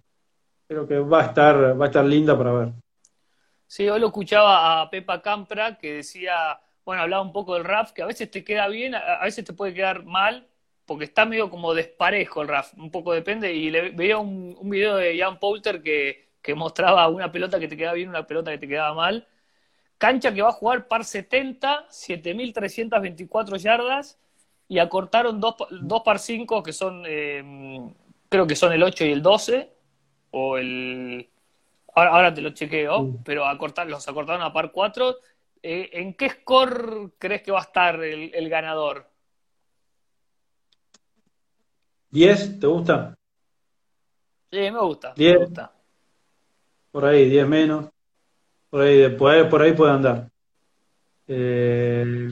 [0.67, 2.82] creo que va a estar, va a estar linda para ver.
[3.73, 7.91] Sí, hoy lo escuchaba a Pepa Campra que decía, bueno, hablaba un poco del RAF,
[7.91, 10.47] que a veces te queda bien, a veces te puede quedar mal,
[10.85, 14.95] porque está medio como desparejo el RAF, un poco depende, y le, veía un, video
[14.97, 18.59] de Jan Poulter que, que mostraba una pelota que te quedaba bien, una pelota que
[18.59, 19.27] te quedaba mal.
[19.97, 24.19] Cancha que va a jugar par 70, 7.324 yardas,
[24.67, 27.43] y acortaron dos, dos par 5 que son, eh,
[28.29, 29.73] creo que son el 8 y el 12,
[30.29, 31.32] o el
[31.95, 35.15] Ahora, te lo chequeo, pero acortar, los acortaron a par 4.
[35.61, 39.09] Eh, ¿En qué score crees que va a estar el, ganador?
[42.11, 42.59] ¿10?
[42.59, 43.15] ¿Te gusta?
[44.51, 45.13] Sí, me gusta.
[45.15, 45.33] 10.
[45.33, 45.71] Me gusta.
[46.91, 47.89] Por ahí, 10 menos.
[48.69, 50.29] Por ahí, por ahí, puede andar.
[51.27, 52.29] Eh,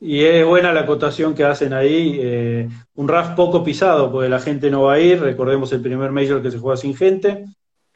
[0.00, 2.18] y es buena la acotación que hacen ahí.
[2.20, 5.20] Eh, un RAF poco pisado, porque la gente no va a ir.
[5.20, 7.44] Recordemos el primer Major que se juega sin gente.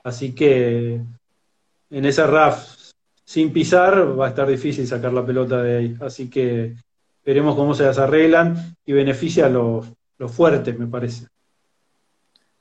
[0.07, 1.01] Así que
[1.91, 2.93] en esa RAF
[3.25, 5.97] sin pisar va a estar difícil sacar la pelota de ahí.
[6.01, 6.77] Así que
[7.25, 9.85] veremos cómo se las arreglan y beneficia a los,
[10.33, 11.27] fuertes, me parece.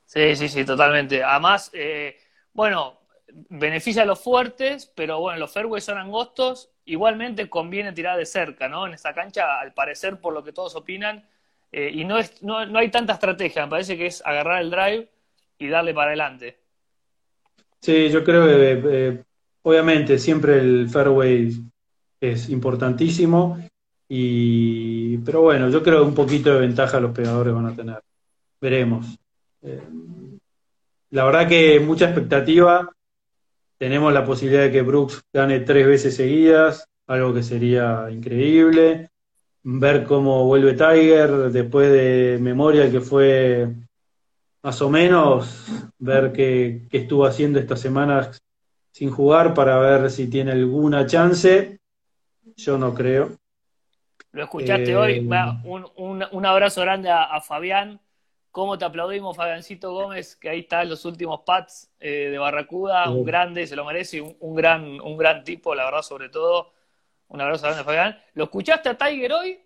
[0.06, 1.24] Sí, sí, sí, totalmente.
[1.24, 2.18] Además, eh,
[2.52, 3.02] bueno,
[3.50, 6.72] beneficia a los fuertes, pero bueno, los fairways son angostos.
[6.86, 8.88] Igualmente conviene tirar de cerca, ¿no?
[8.88, 11.24] En esta cancha, al parecer, por lo que todos opinan,
[11.72, 14.72] eh, y no, es, no, no hay tanta estrategia, me parece que es agarrar el
[14.72, 15.10] drive
[15.60, 16.65] y darle para adelante.
[17.86, 19.24] Sí, yo creo que eh,
[19.62, 21.52] obviamente siempre el fairway
[22.20, 23.60] es importantísimo,
[24.10, 28.02] y, pero bueno, yo creo que un poquito de ventaja los pegadores van a tener.
[28.60, 29.20] Veremos.
[29.62, 29.84] Eh,
[31.12, 32.92] la verdad que mucha expectativa.
[33.78, 39.12] Tenemos la posibilidad de que Brooks gane tres veces seguidas, algo que sería increíble.
[39.62, 43.76] Ver cómo vuelve Tiger después de Memorial, que fue
[44.66, 45.68] más o menos
[46.00, 48.42] ver qué, estuvo haciendo estas semanas
[48.92, 51.80] sin jugar para ver si tiene alguna chance.
[52.56, 53.38] Yo no creo.
[54.32, 55.18] Lo escuchaste hoy.
[55.20, 58.02] Eh, un, abrazo grande a, Fabián.
[58.50, 60.36] ¿Cómo te aplaudimos, Fabiancito Gómez?
[60.36, 63.08] Que ahí está en los últimos pads eh, de Barracuda.
[63.12, 64.20] Un grande, se lo merece.
[64.20, 66.72] Un, gran, un gran tipo, la verdad, sobre todo.
[67.28, 68.20] Un abrazo grande, Fabián.
[68.34, 69.60] ¿Lo escuchaste a Tiger hoy?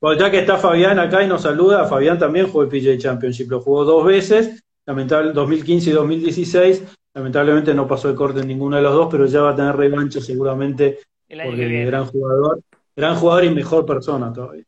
[0.00, 3.50] Bueno, ya que está Fabián acá y nos saluda, Fabián también jugó el PJ Championship,
[3.50, 6.96] lo jugó dos veces, lamentable 2015 y 2016.
[7.14, 9.74] Lamentablemente no pasó el corte en ninguno de los dos, pero ya va a tener
[9.74, 12.60] revancha seguramente porque gran jugador,
[12.94, 14.64] gran jugador y mejor persona todavía.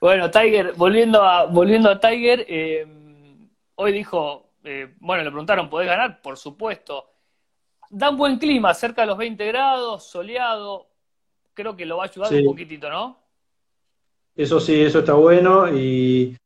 [0.00, 2.86] Bueno, Tiger, volviendo a, volviendo a Tiger, eh,
[3.76, 6.20] hoy dijo, eh, bueno, le preguntaron, ¿podés ganar?
[6.22, 7.06] Por supuesto.
[7.88, 10.88] Da un buen clima, cerca de los 20 grados, soleado.
[11.54, 13.19] Creo que lo va a ayudar un poquitito, ¿no?
[14.34, 15.66] Eso sí, eso está bueno.
[15.74, 16.36] Y,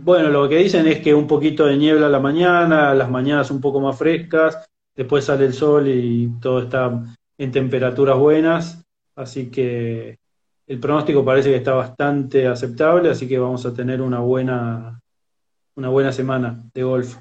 [0.00, 3.50] bueno, lo que dicen es que un poquito de niebla a la mañana, las mañanas
[3.50, 7.02] un poco más frescas, después sale el sol y todo está
[7.38, 8.84] en temperaturas buenas.
[9.16, 10.18] Así que
[10.66, 15.00] el pronóstico parece que está bastante aceptable, así que vamos a tener una buena,
[15.76, 17.16] una buena semana de golf.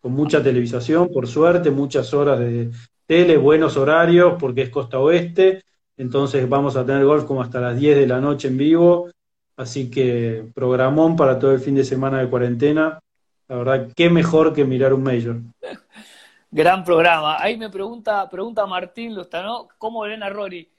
[0.00, 2.70] Con mucha televisación, por suerte, muchas horas de
[3.06, 5.62] tele, buenos horarios, porque es costa oeste,
[5.98, 9.10] entonces vamos a tener golf como hasta las 10 de la noche en vivo,
[9.56, 13.00] así que programón para todo el fin de semana de cuarentena.
[13.48, 15.36] La verdad, qué mejor que mirar un Major.
[16.50, 17.42] Gran programa.
[17.42, 20.70] Ahí me pregunta, pregunta Martín Lustano, ¿cómo ven a Rory?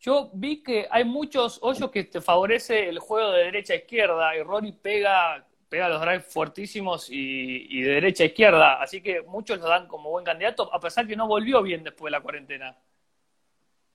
[0.00, 4.36] Yo vi que hay muchos hoyos que te favorece el juego de derecha a izquierda
[4.36, 9.58] y Rory pega, pega los drives fuertísimos y, de derecha a izquierda, así que muchos
[9.58, 12.76] lo dan como buen candidato, a pesar que no volvió bien después de la cuarentena.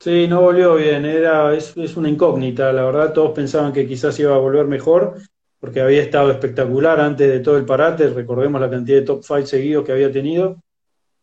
[0.04, 4.36] Sí, no volvió bien, era, es, una incógnita, la verdad todos pensaban que quizás iba
[4.36, 5.16] a volver mejor,
[5.62, 9.46] porque había estado espectacular antes de todo el parate, recordemos la cantidad de top five
[9.46, 10.62] seguidos que había tenido,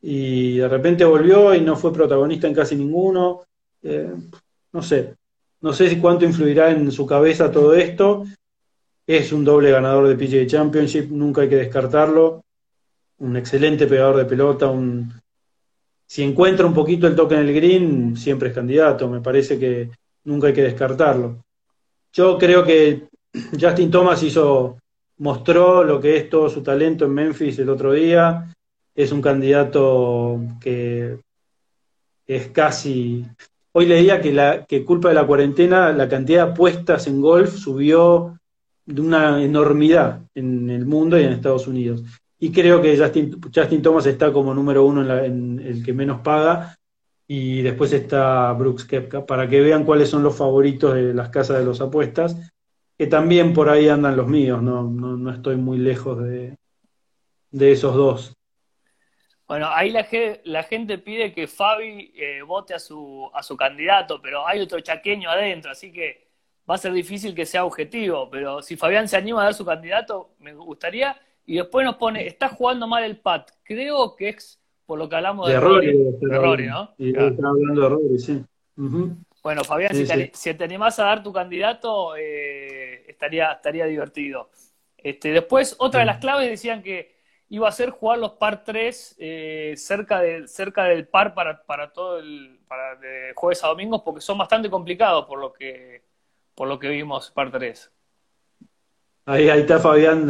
[0.01, 3.43] y de repente volvió y no fue protagonista en casi ninguno,
[3.83, 4.15] eh,
[4.73, 5.15] no sé,
[5.61, 8.25] no sé si cuánto influirá en su cabeza todo esto,
[9.07, 12.45] es un doble ganador de PGA Championship, nunca hay que descartarlo,
[13.19, 15.13] un excelente pegador de pelota, un,
[16.11, 19.09] si encuentra un poquito el toque en el green, siempre es candidato.
[19.09, 19.91] Me parece que
[20.25, 21.45] nunca hay que descartarlo.
[22.13, 23.05] Yo creo que
[23.53, 24.79] Justin Thomas hizo,
[25.19, 28.53] mostró lo que es todo su talento en Memphis el otro día.
[28.93, 31.21] Es un candidato que
[32.27, 33.25] es casi.
[33.71, 37.55] Hoy leía que, la, que culpa de la cuarentena, la cantidad de apuestas en golf
[37.55, 38.37] subió
[38.85, 42.03] de una enormidad en el mundo y en Estados Unidos.
[42.43, 46.75] Y creo que Justin, Justin Thomas está como número uno en, el que menos paga.
[47.29, 51.59] Y después está Brooks Kepka, para que vean cuáles son los favoritos de las casas
[51.59, 52.51] de los apuestas,
[52.99, 56.57] que también por ahí andan los míos, no, no, estoy muy lejos de,
[57.53, 58.33] de esos dos.
[59.47, 60.09] Bueno, ahí la,
[60.45, 64.81] la gente pide que Fabi eh, vote a su, a su candidato, pero hay otro
[64.81, 66.31] chaqueño adentro, así que
[66.69, 68.29] va a ser difícil que sea objetivo.
[68.29, 71.17] Pero si Fabián se anima a dar su candidato, me gustaría.
[71.51, 73.51] Y después nos pone, está jugando mal el pat.
[73.65, 76.95] Creo que es por lo que hablamos de, Rory, ¿no?
[76.97, 78.45] Y está hablando de Rory, sí.
[79.43, 84.51] Bueno, Fabián, si, te, animás a dar tu candidato, eh, estaría, estaría divertido.
[84.97, 87.17] Este, después, otra de las claves decían que
[87.49, 91.93] iba a ser jugar los par 3 eh, cerca, de, cerca del par para, para
[91.93, 96.05] todo el para de jueves a domingos, porque son bastante complicados por lo que,
[96.55, 97.91] por lo que vimos par 3.
[99.31, 100.29] Ahí, está Fabián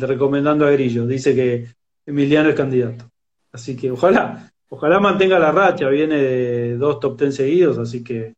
[0.00, 1.08] recomendando a Grillo.
[1.08, 1.66] Dice que
[2.06, 3.10] Emiliano es candidato.
[3.50, 5.88] Así que ojalá, ojalá mantenga la racha.
[5.88, 8.34] Viene de dos top ten seguidos, así que,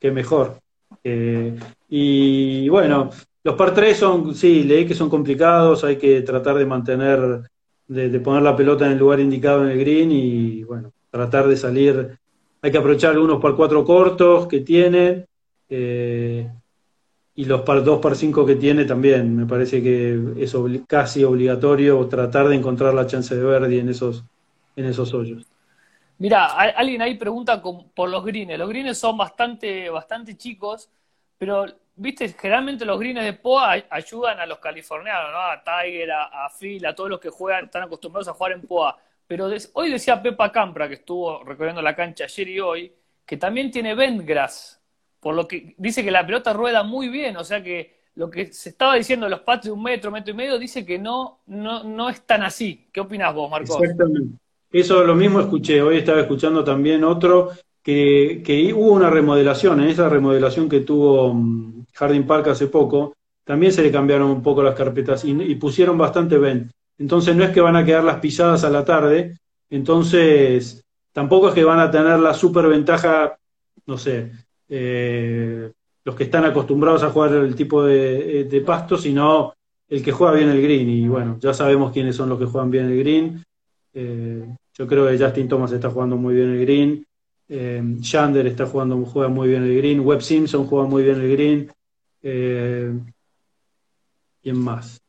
[0.00, 0.58] que mejor.
[1.04, 1.56] Eh,
[1.88, 3.10] y bueno,
[3.44, 7.42] los par 3 son, sí, leí que son complicados, hay que tratar de mantener,
[7.86, 11.56] de, poner la pelota en el lugar indicado en el green y bueno, tratar de
[11.56, 12.18] salir,
[12.60, 15.26] hay que aprovechar algunos par 4 cortos que tiene.
[15.68, 16.50] Eh,
[17.38, 19.36] y los par 2 par 5 que tiene también.
[19.36, 20.52] Me parece que es
[20.88, 24.24] casi obligatorio tratar de encontrar la chance de Verdi en esos,
[24.74, 25.46] en esos hoyos.
[26.18, 28.58] Mira, alguien ahí pregunta por los greens.
[28.58, 30.90] Los greens son bastante, bastante chicos,
[31.38, 31.64] pero
[31.94, 35.38] viste, generalmente los greens de POA ayudan a los californianos, ¿no?
[35.38, 38.96] A Tiger, a, Phil, a todos los que juegan, están acostumbrados a jugar en POA.
[39.28, 42.92] Pero hoy decía Pepa Campra, que estuvo recorriendo la cancha ayer y hoy,
[43.24, 44.77] que también tiene Bendgrass
[45.20, 48.52] por lo que dice que la pelota rueda muy bien, o sea que lo que
[48.52, 51.84] se estaba diciendo los patos de un metro, metro y medio, dice que no, no,
[51.84, 52.88] no es tan así.
[52.92, 53.80] ¿Qué opinas vos, Marco?
[53.80, 54.36] Exactamente.
[54.70, 57.52] Eso lo mismo escuché, hoy estaba escuchando también otro,
[57.82, 63.14] que, que hubo una remodelación, en esa remodelación que tuvo mm, Jardín Park hace poco,
[63.44, 66.70] también se le cambiaron un poco las carpetas y, pusieron bastante vent.
[66.98, 69.38] Entonces no es que van a quedar las pisadas a la tarde,
[69.70, 73.38] entonces tampoco es que van a tener la super ventaja,
[73.86, 74.32] no sé,
[74.68, 75.70] eh,
[76.04, 79.52] los que están acostumbrados a jugar el tipo de, de, pasto, sino
[79.88, 80.88] el que juega bien el green.
[80.88, 83.44] Y bueno, ya sabemos quiénes son los que juegan bien el green.
[83.92, 87.06] Eh, yo creo que Justin Thomas está jugando muy bien el green.
[87.48, 90.00] Eh, está jugando, juega muy bien el green.
[90.00, 91.72] Webb Simpson juega muy bien el green.
[92.22, 92.98] Eh,
[94.42, 95.00] ¿Quién más?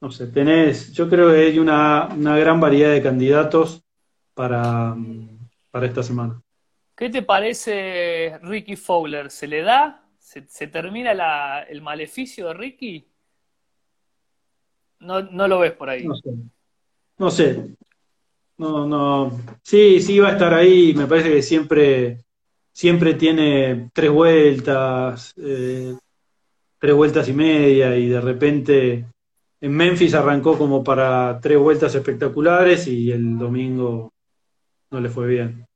[0.00, 3.82] no sé, tenés, yo creo que hay una, una gran variedad de candidatos
[4.34, 4.94] para,
[5.70, 6.43] para esta semana.
[6.96, 9.30] ¿Qué te parece Ricky Fowler?
[9.30, 10.06] ¿Se le da?
[10.18, 13.06] ¿Se, termina el maleficio de Ricky?
[15.00, 16.06] No, no lo ves por ahí.
[16.06, 16.30] No sé.
[17.18, 17.76] No sé.
[18.56, 19.40] No, no.
[19.62, 20.94] Sí, sí va a estar ahí.
[20.94, 22.24] Me parece que siempre,
[22.72, 25.94] siempre tiene tres vueltas, eh,
[26.78, 29.06] tres vueltas y media, y de repente
[29.60, 34.12] en Memphis arrancó como para tres vueltas espectaculares y el domingo
[34.90, 35.66] no le fue bien.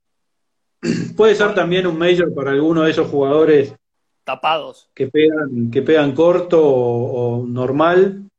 [1.17, 3.73] Puede ser también un major para alguno de esos jugadores
[4.23, 4.89] tapados.
[4.93, 8.29] que pegan, que pegan corto o, normal,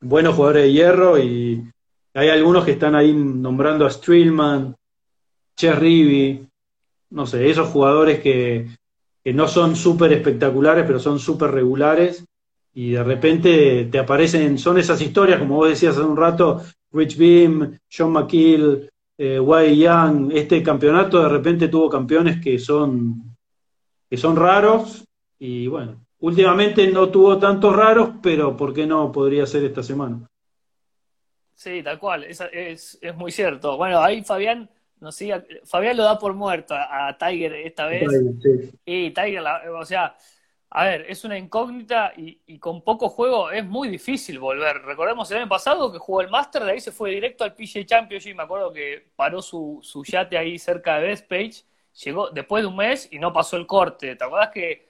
[0.00, 1.62] buenos jugadores de hierro y
[2.14, 4.74] hay algunos que están ahí nombrando a Strillman,
[5.56, 5.76] Ches
[7.10, 8.68] no sé, esos jugadores que,
[9.24, 12.24] que no son súper espectaculares, pero son súper regulares
[12.74, 17.16] y de repente te aparecen, son esas historias, como vos decías hace un rato, Rich
[17.16, 23.36] Beam, John McKill, eh, Young, este campeonato de repente tuvo campeones que son,
[24.08, 25.04] que son raros
[25.38, 30.20] y bueno, últimamente no tuvo tantos raros, pero ¿por qué no podría ser esta semana?
[31.54, 33.76] Sí, tal cual, es, es, muy cierto.
[33.76, 38.08] Bueno, ahí Fabián no sigue, Fabián lo da por muerto a, Tiger esta vez.
[38.84, 39.42] Y Tiger,
[39.76, 40.16] o sea,
[40.70, 44.82] a ver, es una incógnita y, con poco juego es muy difícil volver.
[44.82, 47.86] Recordemos el año pasado que jugó el Master, de ahí se fue directo al PGA
[47.86, 48.36] Championship.
[48.36, 51.64] Me acuerdo que paró su, su yate ahí cerca de Page,
[52.04, 54.14] llegó después de un mes y no pasó el corte.
[54.16, 54.88] ¿Te acuerdas que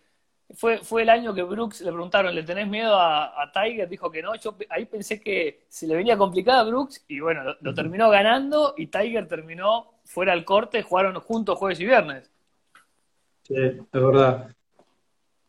[0.52, 3.88] fue, fue el año que Brooks le preguntaron, ¿le tenés miedo a, Tiger?
[3.88, 4.34] Dijo que no.
[4.34, 8.10] Yo ahí pensé que se le venía complicada a Brooks y bueno, lo, lo terminó
[8.10, 12.32] ganando y Tiger terminó fuera del corte, jugaron juntos jueves y viernes.
[13.44, 14.50] Sí, es verdad.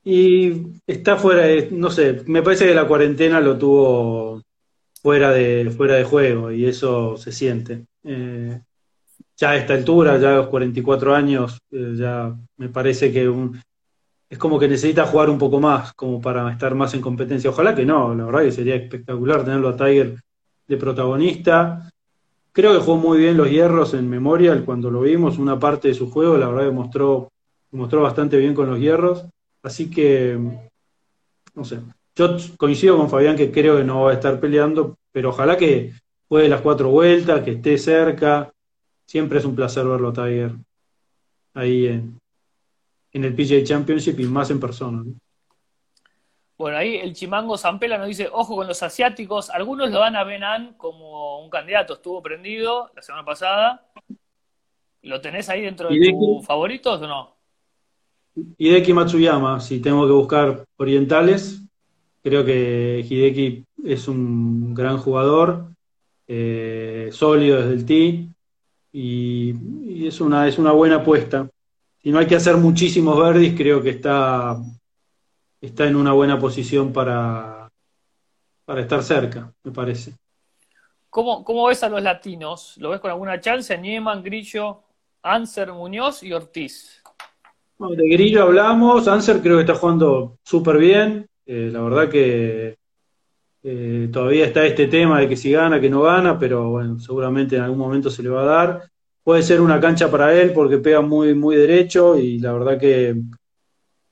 [0.03, 4.41] Y está fuera de, no sé, me parece que la cuarentena lo tuvo
[5.01, 7.85] fuera de, fuera de juego y eso se siente.
[8.03, 8.59] Eh,
[9.37, 13.31] ya a esta altura, ya a los 44 años, eh, ya me parece que
[14.29, 17.49] es como que necesita jugar un poco más, como para estar más en competencia.
[17.49, 20.21] Ojalá que no, la verdad que sería espectacular tenerlo a Tiger
[20.67, 21.89] de protagonista.
[22.51, 25.93] Creo que jugó muy bien los hierros en Memorial cuando lo vimos, una parte de
[25.93, 27.29] su juego, la verdad que mostró,
[27.71, 29.25] mostró bastante bien con los hierros.
[29.63, 30.37] Así que,
[31.53, 31.79] no sé,
[32.15, 35.93] yo coincido con Fabián que creo que no va a estar peleando, pero ojalá que
[36.27, 38.51] juegue las cuatro vueltas, que esté cerca.
[39.05, 40.51] Siempre es un placer verlo, Tiger,
[41.53, 42.19] ahí en,
[43.13, 45.03] en el PGA Championship y más en persona.
[46.57, 50.25] Bueno, ahí el Chimango Zampela nos dice, ojo con los asiáticos, algunos lo dan a
[50.25, 53.89] Benan como un candidato, estuvo prendido la semana pasada.
[55.03, 57.38] ¿Lo tenés ahí dentro de tus favoritos o no?
[58.35, 61.61] Hideki Matsuyama, si tengo que buscar orientales,
[62.23, 65.69] creo que Hideki es un gran jugador,
[66.27, 68.29] eh, sólido desde el tee,
[68.91, 71.49] y, es, una, es una buena apuesta.
[72.01, 74.57] Si no hay que hacer muchísimos verdis, creo que está,
[75.61, 77.69] está en una buena posición para,
[78.65, 80.13] para estar cerca, me parece.
[81.09, 82.77] ¿Cómo, ¿Cómo ves a los latinos?
[82.77, 83.75] ¿Lo ves con alguna chance?
[83.77, 84.83] Nieman, Grillo,
[85.23, 86.98] Anser, Muñoz y Ortiz.
[87.79, 91.27] De Grillo hablamos, Anser creo que está jugando súper bien.
[91.45, 92.77] Eh, la verdad que
[94.11, 97.63] todavía está este tema de que si gana, que no gana, pero bueno, seguramente en
[97.63, 98.89] algún momento se le va a dar.
[99.23, 103.15] Puede ser una cancha para él porque pega muy, muy derecho y la verdad que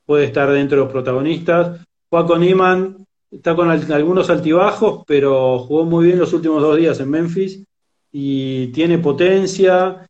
[0.05, 1.85] puede estar dentro de los protagonistas.
[2.09, 7.09] Juan Iman está con algunos altibajos, pero jugó muy bien los últimos dos días en
[7.09, 7.63] Memphis
[8.11, 10.07] y tiene potencia,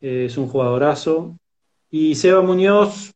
[0.00, 1.36] eh, es un jugadorazo.
[1.90, 3.12] Y Seba Muñoz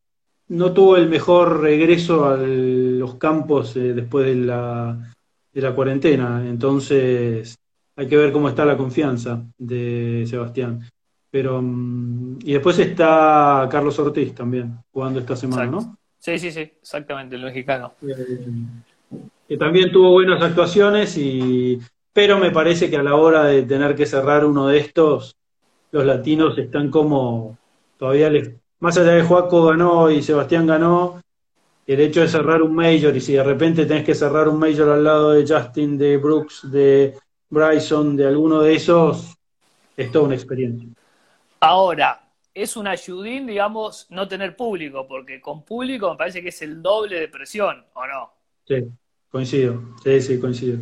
[0.49, 5.13] no tuvo el mejor regreso a los campos eh, después de la,
[5.53, 7.57] de la cuarentena, entonces
[7.97, 10.83] hay que ver cómo está la confianza de Sebastián.
[11.31, 15.97] Pero mm, y después está Carlos Ortiz también jugando esta semana, ¿no?
[16.19, 17.95] Sí, sí, sí, exactamente, el mexicano.
[18.03, 18.47] Eh,
[19.49, 21.81] que también tuvo buenas actuaciones, y,
[22.13, 25.37] pero me parece que a la hora de tener que cerrar uno de estos,
[25.91, 27.59] los latinos están como
[27.99, 28.51] todavía les,
[28.83, 31.23] más allá de Joaco ganó y Sebastián ganó,
[31.87, 34.89] el hecho de cerrar un major y si de repente tenés que cerrar un major
[34.89, 37.17] al lado de Justin, de Brooks, de
[37.49, 39.37] Bryson, de alguno de esos,
[39.97, 40.89] es toda una experiencia.
[41.61, 46.63] Ahora, es un ayudín, digamos, no tener público, porque con público me parece que es
[46.63, 48.33] el doble de presión, ¿o no?
[48.67, 48.85] Sí,
[49.31, 50.79] Coincido, sí, sí, coincido.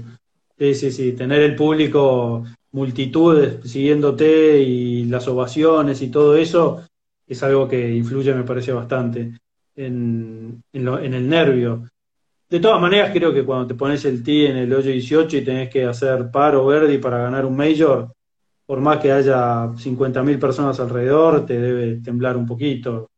[0.58, 6.82] Sí, sí, sí, tener el público, multitudes siguiéndote y las ovaciones y todo eso
[7.30, 9.40] es algo que influye, me parece, bastante
[9.76, 11.88] en, en, el nervio.
[12.48, 15.44] De todas maneras, creo que cuando te pones el tee en el hoyo 18 y
[15.44, 18.12] tenés que hacer paro verde para ganar un major,
[18.66, 23.10] por más que haya 50.000 personas alrededor, te debe temblar un poquito,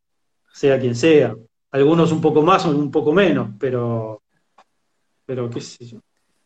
[0.51, 1.35] sea quien sea.
[1.71, 4.21] Algunos un poco más un poco menos, pero
[5.25, 5.99] pero qué sé yo.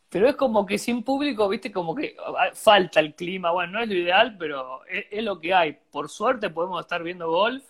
[0.10, 3.52] Pero es como que sin público, viste, como que ah, falta el clima.
[3.52, 5.78] Bueno, no es lo ideal, pero es, lo que hay.
[5.92, 7.64] Por suerte podemos estar viendo golf.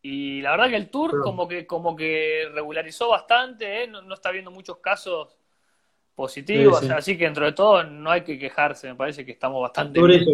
[0.00, 3.88] Y la verdad que el tour como que como que regularizó bastante, ¿eh?
[3.88, 5.34] no, está viendo muchos casos
[6.14, 9.98] positivos, así que dentro de todo no hay que quejarse, me parece que estamos bastante
[9.98, 10.30] por Eso,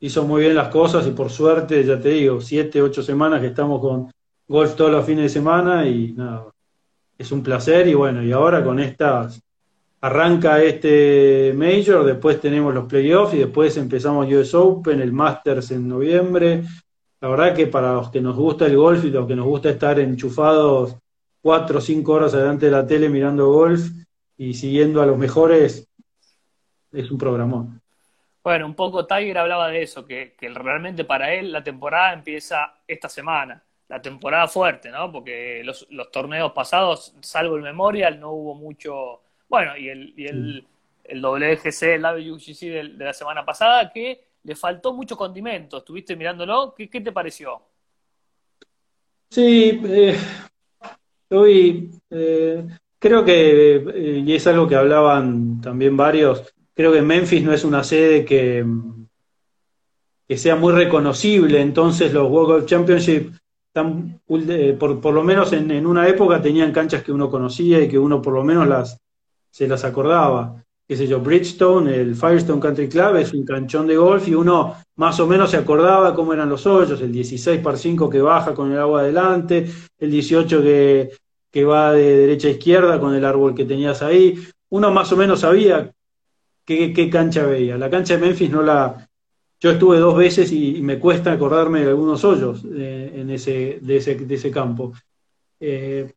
[0.00, 3.48] hizo muy bien las cosas y por suerte, ya te digo, siete, ocho semanas que
[3.48, 4.10] estamos con
[4.48, 6.46] golf todos los fines de semana y nada,
[7.18, 9.42] es un placer y bueno, y ahora con estas
[10.00, 15.88] arranca este Major, después tenemos los playoffs y después empezamos US Open, el Masters en
[15.88, 16.62] noviembre.
[17.20, 19.70] La verdad que para los que nos gusta el golf y los que nos gusta
[19.70, 20.96] estar enchufados
[21.42, 23.82] cuatro o cinco horas adelante de la tele mirando golf
[24.36, 25.86] y siguiendo a los mejores,
[26.92, 27.80] es un programón.
[28.42, 32.74] Bueno, un poco Tiger hablaba de eso, que, que realmente para él la temporada empieza
[32.86, 35.10] esta semana la temporada fuerte, ¿no?
[35.10, 39.20] Porque los, torneos pasados, salvo el Memorial, no hubo mucho.
[39.50, 40.64] Bueno, y el, y el,
[41.02, 45.78] el WGC, el WGC de, de, la semana pasada, que le faltó mucho condimento.
[45.78, 46.72] ¿Estuviste mirándolo?
[46.76, 47.60] ¿Qué, te pareció?
[49.28, 50.16] Sí, eh,
[51.30, 52.64] hoy eh,
[52.96, 57.64] creo que, eh, y es algo que hablaban también varios, creo que Memphis no es
[57.64, 58.64] una sede que,
[60.28, 63.32] que sea muy reconocible, entonces los World Golf Championship
[63.72, 67.88] tan, por, por, lo menos en, en, una época tenían canchas que uno conocía y
[67.88, 69.00] que uno por lo menos las,
[69.50, 70.62] se las acordaba.
[70.86, 74.74] Qué sé yo, Bridgestone, el Firestone Country Club es un canchón de golf y uno
[74.96, 78.54] más o menos se acordaba cómo eran los hoyos, el 16 par 5 que baja
[78.54, 81.10] con el agua adelante, el 18 que,
[81.50, 84.34] que va de derecha a izquierda con el árbol que tenías ahí.
[84.70, 85.92] Uno más o menos sabía
[86.64, 87.78] qué, qué cancha veía.
[87.78, 89.08] La cancha de Memphis no la,
[89.60, 93.96] yo estuve dos veces y, me cuesta acordarme de algunos hoyos eh, en ese, de,
[93.98, 94.92] ese, de ese campo.
[95.60, 96.14] Eh,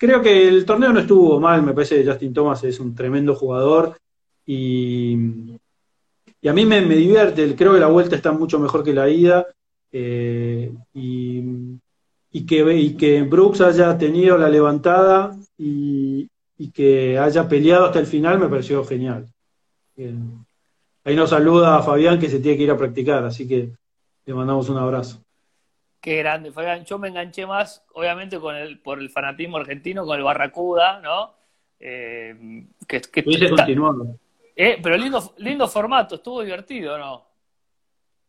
[0.00, 3.34] creo que el torneo no estuvo mal, me parece que Justin Thomas es un tremendo
[3.34, 3.98] jugador
[4.46, 9.46] y, a mí me, divierte, creo que la vuelta está mucho mejor que la ida
[9.92, 16.26] eh, y, que, y que Brooks haya tenido la levantada y,
[16.56, 19.26] y que haya peleado hasta el final me pareció genial.
[21.04, 23.70] Ahí nos saluda a Fabián que se tiene que ir a practicar, así que
[24.24, 25.22] le mandamos un abrazo.
[26.00, 26.84] Qué grande, Fabián.
[26.84, 31.34] Yo me enganché más, obviamente, con el, por el fanatismo argentino, con el Barracuda, ¿no?
[31.78, 33.24] Eh, que, que.
[34.56, 37.24] Eh, pero lindo, lindo formato, estuvo divertido, ¿no?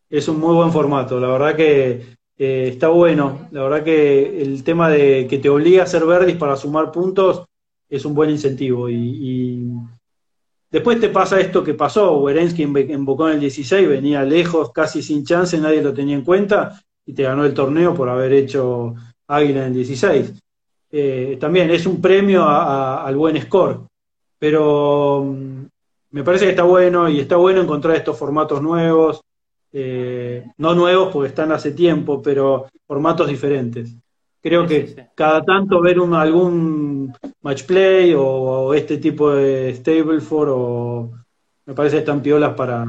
[0.08, 3.48] Es un muy buen formato, la verdad que eh, está bueno.
[3.50, 7.44] La verdad que el tema de que te obliga a ser verdis para sumar puntos
[7.88, 9.72] es un buen incentivo y
[10.72, 15.22] Después te pasa esto que pasó, Werensky embocó en el 16, venía lejos, casi sin
[15.22, 18.94] chance, nadie lo tenía en cuenta y te ganó el torneo por haber hecho
[19.26, 20.32] Águila en el 16.
[20.92, 23.80] eh, también es un premio al buen score.
[24.38, 25.64] Pero mm,
[26.10, 29.22] me parece que está bueno y está bueno encontrar estos formatos nuevos,
[29.72, 33.94] eh, no nuevos porque están hace tiempo, pero formatos diferentes.
[34.40, 40.48] Creo que cada tanto ver un, algún match play o, este tipo de stable for
[40.50, 41.10] o
[41.64, 42.84] me parece que están piolas para,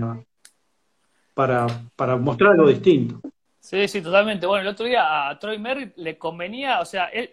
[1.33, 3.21] para, para mostrar algo distinto.
[3.63, 4.45] Sí, sí, totalmente.
[4.45, 7.29] Bueno, el otro día a Troy Merritt le convenía, o sea, es,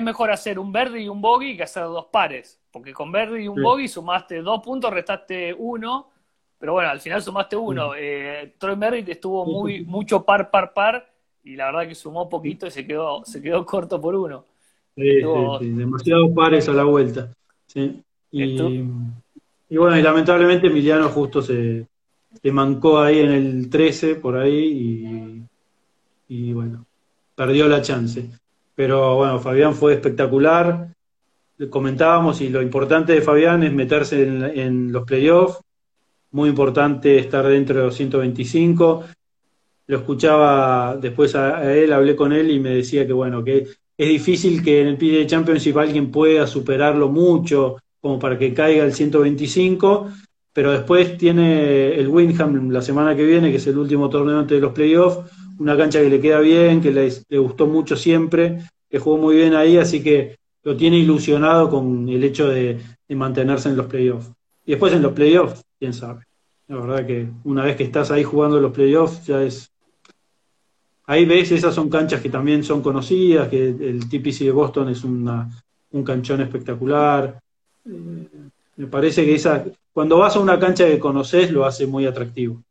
[0.00, 3.48] mejor hacer un verde y un bogey que hacer dos pares, porque con verde y
[3.48, 6.08] un bogey sumaste dos puntos, restaste uno,
[6.56, 7.94] pero bueno, al final sumaste uno.
[7.96, 11.10] Eh, Troy Merritt estuvo muy mucho par, par, par,
[11.42, 14.44] y la verdad que sumó poquito y se quedó, se quedó corto por uno.
[14.94, 15.20] Sí,
[15.58, 17.28] sí, demasiados pares a la vuelta.
[17.66, 18.00] Sí.
[18.30, 18.60] Y,
[19.68, 21.88] y bueno, y lamentablemente Emiliano justo se,
[22.42, 25.46] se mancó ahí en el 13 por ahí
[26.28, 26.86] y, bueno,
[27.34, 28.30] perdió la chance.
[28.74, 30.88] Pero bueno, Fabián fue espectacular.
[31.58, 35.60] Le comentábamos y lo importante de Fabián es meterse en, los playoffs.
[36.32, 39.04] Muy importante estar dentro de los 125.
[39.88, 43.66] Lo escuchaba después a, él, hablé con él y me decía que bueno, que
[43.98, 48.84] es difícil que en el PGA Championship alguien pueda superarlo mucho como para que caiga
[48.84, 50.08] el 125,
[50.52, 54.56] pero después tiene el Windham la semana que viene, que es el último torneo antes
[54.56, 58.98] de los playoffs, una cancha que le queda bien, que le, gustó mucho siempre, que
[58.98, 62.80] jugó muy bien ahí, así que lo tiene ilusionado con el hecho de,
[63.10, 64.30] mantenerse en los playoffs.
[64.64, 66.24] Y después en los playoffs, quién sabe.
[66.68, 69.70] La verdad que una vez que estás ahí jugando los playoffs, ya es.
[71.06, 75.02] Ahí ves, esas son canchas que también son conocidas, que el TPC de Boston es
[75.02, 75.50] una,
[75.90, 77.40] un canchón espectacular.
[77.84, 78.28] Eh,
[78.76, 82.62] me parece que esa, cuando vas a una cancha que conoces, lo hace muy atractivo.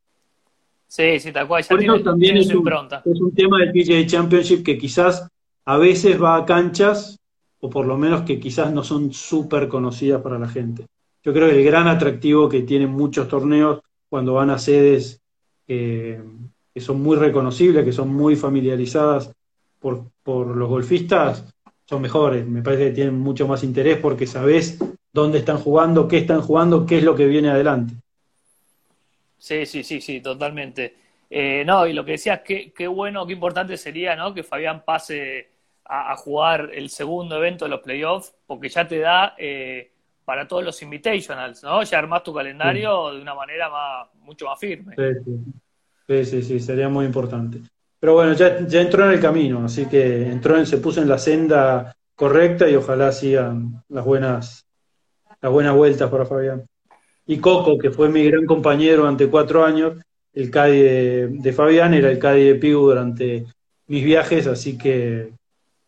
[0.87, 1.63] Sí, sí, tal cual.
[1.63, 2.67] Ya tiene, también es, un,
[3.05, 5.27] es un tema del PGA Championship que quizás
[5.65, 7.19] a veces va a canchas,
[7.59, 10.87] o por lo menos que quizás no son súper conocidas para la gente.
[11.23, 15.21] Yo creo que el gran atractivo que tienen muchos torneos cuando van a sedes
[15.67, 16.23] que
[16.77, 19.31] son muy reconocibles, que son muy familiarizadas
[19.79, 21.45] por, por los golfistas,
[21.89, 22.45] son mejores.
[22.45, 24.77] Me parece que tienen mucho más interés porque sabes
[25.11, 27.95] dónde están jugando, qué están jugando, qué es lo que viene adelante.
[29.39, 30.95] Sí, sí, sí, sí, totalmente.
[31.27, 34.35] Eh, no, y lo que decías, qué, qué bueno, qué importante sería, ¿no?
[34.35, 35.49] Que Fabián pase
[35.85, 39.91] a, jugar el segundo evento de los playoffs, porque ya te da eh,
[40.25, 41.81] para todos los invitationals, ¿no?
[41.81, 44.95] Ya armás tu calendario de una manera más, mucho más firme.
[44.95, 46.43] Sí sí.
[46.43, 47.61] sí, sería muy importante.
[47.99, 51.17] Pero bueno, ya, entró en el camino, así que entró en, se puso en la
[51.17, 54.65] senda correcta y ojalá sigan las buenas
[55.41, 56.65] las buenas vueltas para Fabián.
[57.25, 59.93] Y Coco, que fue mi gran compañero durante cuatro años,
[60.33, 63.45] el Cadi de, Fabián, era el Cadi de Pigu durante
[63.87, 65.31] mis viajes, así que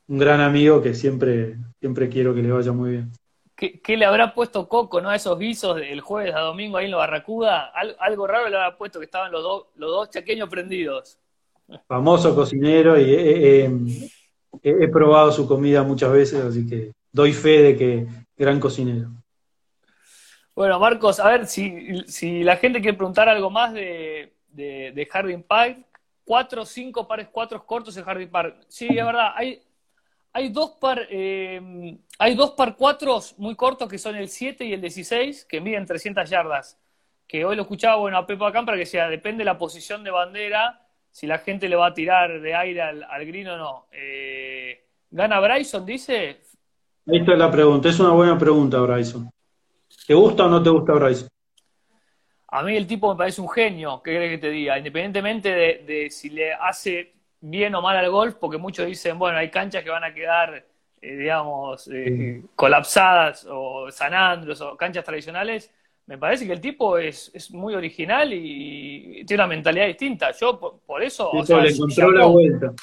[0.08, 3.12] un gran amigo que siempre, siempre quiero que le vaya muy bien.
[3.56, 5.10] ¿Qué, le habrá puesto Coco, no?
[5.10, 7.72] A esos guisos del jueves a domingo ahí en la Barracuda.
[8.00, 11.20] algo raro le habrá puesto que estaban los, dos los dos chaqueños prendidos.
[11.88, 13.14] Famoso cocinero y
[14.64, 18.08] he probado su comida muchas veces, así que doy fe de que
[18.38, 19.10] gran cocinero.
[20.54, 25.80] Bueno, Marcos, a ver si, la gente quiere preguntar algo más de, de, Harding Park.
[26.24, 28.58] Cuatro, cinco pares cuatro cortos en Harding Park.
[28.68, 29.32] Sí, es verdad.
[29.36, 29.62] Hay,
[30.34, 34.74] hay dos par eh, hay dos par cuatros muy cortos que son el 7 y
[34.74, 36.78] el 16 que miden 300 yardas.
[37.28, 40.12] Que hoy lo escuchaba bueno a Pepa Campra que decía depende de la posición de
[40.12, 40.81] bandera
[41.12, 43.86] si la gente le va a tirar de aire al, al green o no.
[43.92, 45.86] Eh, ¿Gana Bryson?
[45.86, 46.42] Dice.
[47.08, 47.90] Ahí está la pregunta.
[47.90, 49.30] Es una buena pregunta, Bryson.
[50.08, 51.28] ¿Te gusta o no te gusta Bryce?
[52.48, 54.78] A mí el tipo me parece un genio, ¿qué crees que te diga?
[54.78, 59.50] Independientemente de, si le hace bien o mal al golf, porque muchos dicen, bueno, hay
[59.50, 60.66] canchas que van a quedar,
[61.02, 65.72] eh, digamos, eh, colapsadas o sanandros o canchas tradicionales.
[66.08, 70.32] Me parece que el tipo es, muy original y, tiene una mentalidad distinta.
[70.40, 71.32] Yo, por, eso.
[71.34, 72.74] le encontró la vuelta.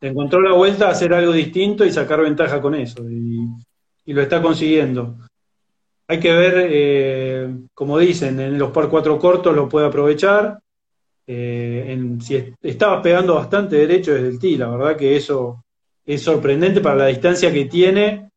[0.00, 3.04] Le encontró la vuelta a hacer algo distinto y sacar ventaja con eso.
[3.08, 5.16] y lo está consiguiendo.
[6.08, 10.60] Hay que ver, eh, como dicen, en los par cuatro cortos lo puede aprovechar.
[11.26, 15.64] Eh, si estaba pegando bastante derecho desde el tee, la verdad que eso
[16.04, 18.30] es sorprendente para la distancia que tiene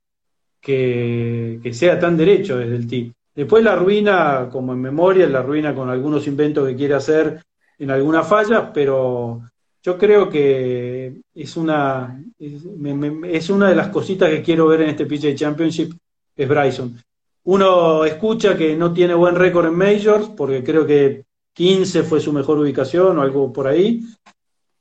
[0.59, 3.13] que, sea tan derecho desde el tee.
[3.39, 7.41] Después la ruina, como en memoria, la ruina con algunos inventos que quiere hacer
[7.77, 9.43] en algunas fallas, pero
[9.81, 15.05] yo creo que es una, es, una de las cositas que quiero ver en este
[15.05, 15.93] PGA Championship,
[16.35, 17.01] es Bryson.
[17.45, 21.23] Uno escucha que no tiene buen récord en Majors, porque creo que
[21.53, 24.01] 15 fue su mejor ubicación o algo por ahí,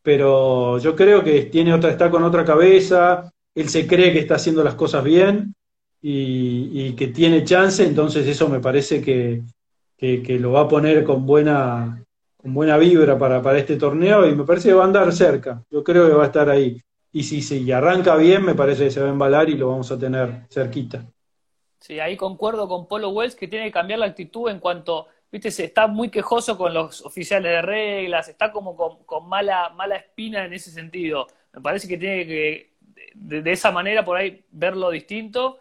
[0.02, 4.34] pero yo creo que tiene otra, está con otra cabeza, él se cree que está
[4.34, 5.54] haciendo las cosas bien
[6.00, 9.42] y, que tiene chance, entonces eso me parece que,
[10.38, 12.04] lo va a poner con buena,
[12.36, 15.62] con buena vibra para, para este torneo y me parece que va a andar cerca,
[15.70, 16.80] yo creo que va a estar ahí.
[17.10, 19.90] Y si, si arranca bien, me parece que se va a embalar y lo vamos
[19.90, 21.04] a tener cerquita.
[21.80, 25.50] Sí, ahí concuerdo con Polo Wells que tiene que cambiar la actitud en cuanto, viste,
[25.50, 30.44] se está muy quejoso con los oficiales de reglas, está como con, mala, mala espina
[30.44, 31.26] en ese sentido.
[31.52, 32.72] Me parece que tiene que,
[33.14, 35.60] de, esa manera, por ahí, verlo distinto.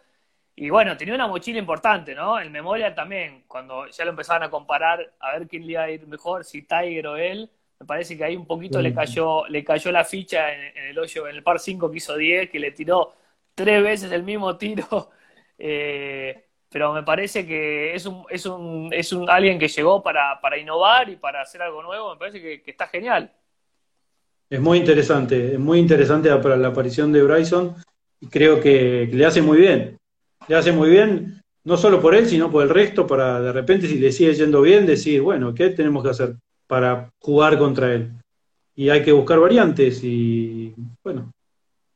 [0.60, 2.36] Y bueno, tenía una mochila importante, ¿no?
[2.36, 5.90] El Memorial también, cuando ya lo empezaban a comparar, a ver quién le iba a
[5.90, 7.48] ir mejor, si Tiger o él,
[7.78, 10.98] me parece que ahí un poquito le cayó, le cayó la ficha en, en, el
[10.98, 13.14] hoyo, en el par 5 que hizo 10, que le tiró
[13.54, 15.10] tres veces el mismo tiro
[15.58, 20.40] eh, pero me parece que es un, es un, es un alguien que llegó para,
[20.40, 23.32] para innovar y para hacer algo nuevo, me parece que, está genial.
[24.50, 27.76] Es muy interesante, es muy interesante la, la aparición de Bryson
[28.20, 29.98] y creo que, le hace muy bien.
[30.48, 33.86] Le hace muy bien, no solo por él, sino por el resto, para de repente,
[33.86, 36.36] si le sigue yendo bien, decir, bueno, ¿qué tenemos que hacer
[36.66, 38.10] para jugar contra él?
[38.74, 40.74] Y hay que buscar variantes y,
[41.04, 41.30] bueno,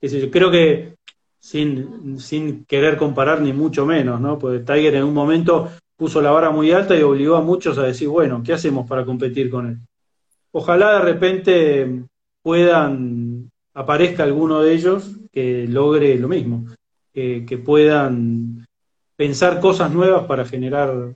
[0.00, 0.94] yo creo que
[1.40, 4.38] sin, sin querer comparar ni mucho menos, ¿no?
[4.38, 7.84] Porque Tiger en un momento puso la vara muy alta y obligó a muchos a
[7.84, 9.78] decir, bueno, ¿qué hacemos para competir con él?
[10.50, 12.03] Ojalá de repente
[12.42, 16.66] puedan, aparezca alguno de ellos que logre lo mismo,
[17.13, 18.67] que puedan
[19.17, 21.15] pensar cosas nuevas para generar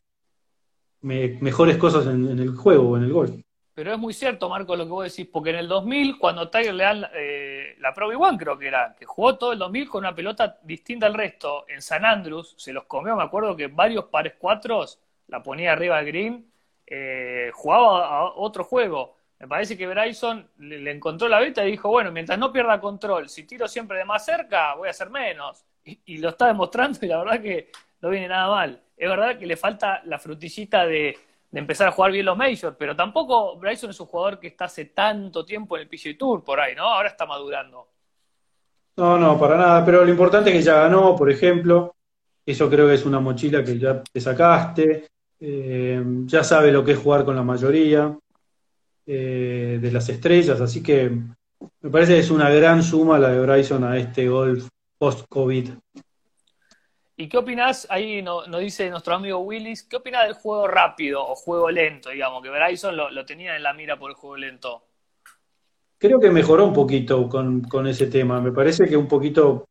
[1.06, 3.34] mejores cosas en, el juego o en el golf.
[3.74, 6.74] Pero es muy cierto, Marco, lo que vos decís, porque en el 2000, cuando Tiger
[6.74, 9.98] le dan eh, la Pro V1, creo que era, que jugó todo el 2000 con
[10.04, 14.06] una pelota distinta al resto, en San Andrews, se los comió, me acuerdo que varios
[14.06, 16.50] pares cuatros la ponía arriba al green,
[16.86, 19.16] eh, jugaba a otro juego.
[19.38, 23.28] Me parece que Bryson le, encontró la beta y dijo, bueno, mientras no pierda control,
[23.28, 25.66] si tiro siempre de más cerca, voy a hacer menos.
[25.86, 27.70] Y, lo está demostrando y la verdad que
[28.00, 28.82] no viene nada mal.
[28.96, 31.16] Es verdad que le falta la frutillita de
[31.50, 34.66] de empezar a jugar bien los majors, pero tampoco Bryson es un jugador que está
[34.66, 36.82] hace tanto tiempo en el PGA Tour por ahí, ¿no?
[36.82, 37.88] Ahora está madurando.
[38.96, 41.94] No, no, para nada, pero lo importante es que ya ganó, por ejemplo,
[42.44, 45.08] eso creo que es una mochila que ya te sacaste,
[45.38, 48.14] eh, ya sabe lo que es jugar con la mayoría
[49.06, 51.10] eh, de las estrellas, así que
[51.80, 54.68] me parece que es una gran suma la de Bryson a este golf
[54.98, 55.70] post-COVID.
[57.18, 57.86] ¿Y qué opinás?
[57.88, 62.10] Ahí nos dice nuestro amigo Willis, ¿qué opinás del juego rápido o juego lento?
[62.10, 64.82] Digamos, que Bryson lo, tenía en la mira por el juego lento.
[65.96, 68.38] Creo que mejoró un poquito con, ese tema.
[68.42, 69.66] Me parece que un poquito,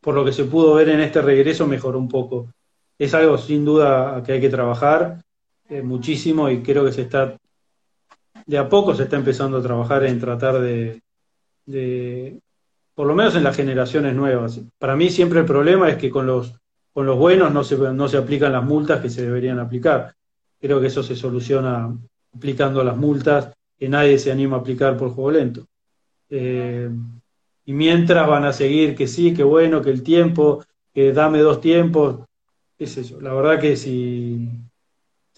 [0.00, 2.52] por lo que se pudo ver en este regreso, mejoró un poco.
[2.96, 5.24] Es algo sin duda que hay que trabajar
[5.68, 7.36] eh, muchísimo y creo que se está,
[8.46, 11.02] de a poco se está empezando a trabajar en tratar de,
[11.66, 12.38] de
[12.94, 14.60] por lo menos en las generaciones nuevas.
[14.78, 16.54] Para mí siempre el problema es que con los
[16.92, 20.14] con los buenos no se, no se aplican las multas que se deberían aplicar.
[20.60, 21.96] Creo que eso se soluciona
[22.36, 25.66] aplicando las multas que nadie se anima a aplicar por juego lento.
[26.28, 26.90] Eh,
[27.64, 31.60] y mientras van a seguir que sí, que bueno, que el tiempo, que dame dos
[31.60, 32.20] tiempos,
[32.76, 33.20] qué sé yo.
[33.20, 34.48] La verdad que si,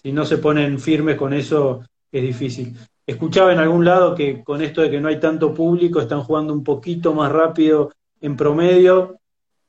[0.01, 2.75] si no se ponen firmes con eso es difícil.
[3.05, 6.53] Escuchaba en algún lado que con esto de que no hay tanto público están jugando
[6.53, 7.91] un poquito más rápido
[8.21, 9.19] en promedio.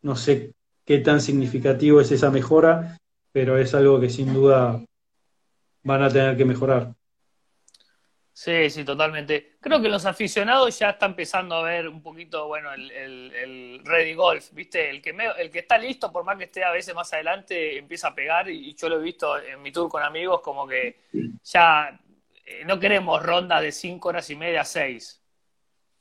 [0.03, 0.53] No sé
[0.85, 2.97] qué tan significativo es esa mejora,
[3.33, 4.85] pero es algo que sin duda
[5.83, 6.95] van a tener que mejorar.
[8.33, 9.57] Sí, sí, totalmente.
[9.61, 14.51] Creo que los aficionados ya están empezando a ver un poquito, bueno, el, ready golf,
[14.53, 14.91] ¿viste?
[14.91, 18.09] El que, el que está listo, por más que esté a veces más adelante, empieza
[18.09, 21.03] a pegar y, yo lo he visto en mi tour con amigos como que
[21.45, 21.97] ya
[22.45, 25.21] eh, no queremos rondas de cinco horas y media, seis.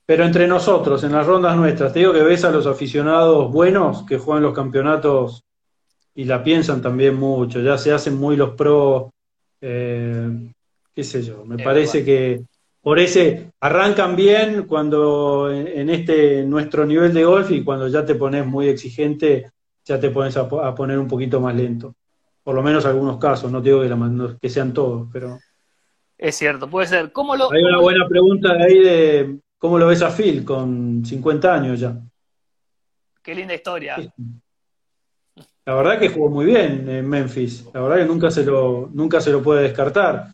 [0.06, 4.06] Pero entre nosotros, en las rondas nuestras, te digo que ves a los aficionados buenos
[4.06, 5.44] que juegan los campeonatos
[6.14, 9.12] y la piensan también mucho, ya se hacen muy los pros,
[9.62, 10.30] eh,
[10.94, 12.44] qué sé yo, me parece que
[12.82, 18.16] por ese arrancan bien cuando en, este nuestro nivel de golf y cuando ya te
[18.16, 19.52] pones muy exigente,
[19.86, 21.96] ya te pones a, poner un poquito más lento.
[22.44, 25.39] Por lo menos algunos casos, no digo que, que sean todos, pero...
[26.24, 27.11] Es cierto, puede ser.
[27.11, 31.53] ¿Cómo lo, Hay una buena pregunta ahí de ¿Cómo lo ves a Phil con 50
[31.53, 31.97] años ya?
[33.21, 33.97] Qué linda historia.
[35.65, 37.65] La verdad que jugó muy bien en Memphis.
[37.74, 40.34] La verdad que nunca se lo, nunca se lo puede descartar.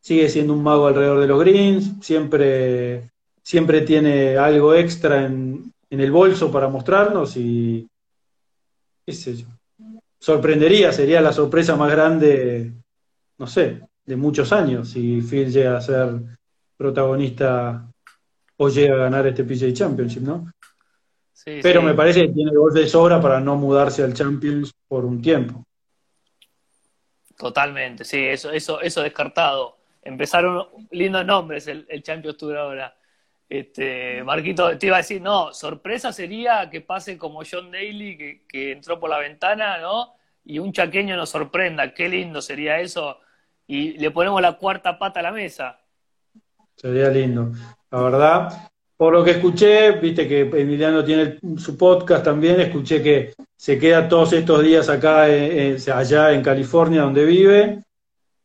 [0.00, 3.10] Sigue siendo un mago alrededor de los greens, siempre,
[3.42, 7.86] siempre tiene algo extra en, en el bolso para mostrarnos y
[9.04, 9.46] qué sé yo.
[10.18, 12.72] Sorprendería, sería la sorpresa más grande,
[13.38, 16.20] no sé, de muchos años si Phil llega a ser
[16.76, 17.90] protagonista
[18.56, 20.50] o llega a ganar este PGA Championship, ¿no?
[21.44, 25.22] Pero me parece que tiene gol de sobra para no mudarse al Champions por un
[25.22, 25.62] tiempo.
[27.36, 29.76] Totalmente, sí, eso, eso, eso descartado.
[30.02, 32.96] Empezaron lindos nombres el, el Champions Tour ahora.
[33.48, 38.42] Este, Marquito, te iba a decir, no, sorpresa sería que pase como John Daly, que,
[38.48, 40.14] que entró por la ventana, ¿no?
[40.44, 43.20] Y un chaqueño nos sorprenda, qué lindo sería eso.
[43.66, 45.78] Y le ponemos la cuarta pata a la mesa.
[46.76, 47.52] Sería lindo.
[47.90, 53.34] La verdad, por lo que escuché, viste que Emiliano tiene su podcast también, escuché que
[53.56, 57.84] se queda todos estos días acá, eh, eh, allá en California, donde vive,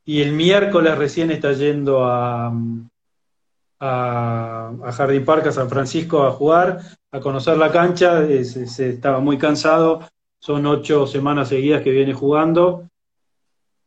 [0.03, 2.51] y el miércoles recién está yendo a,
[3.79, 6.79] a, Jardín Park, a San Francisco, a jugar,
[7.11, 10.01] a conocer la cancha, se, estaba muy cansado,
[10.39, 12.89] son ocho semanas seguidas que viene jugando,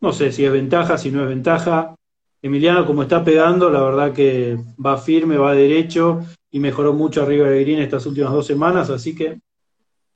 [0.04, 1.94] no sé si es ventaja, si no es ventaja.
[2.42, 7.48] Emiliano, como está pegando, la verdad que va firme, va derecho y mejoró mucho arriba
[7.48, 9.38] de Green estas últimas dos semanas, así que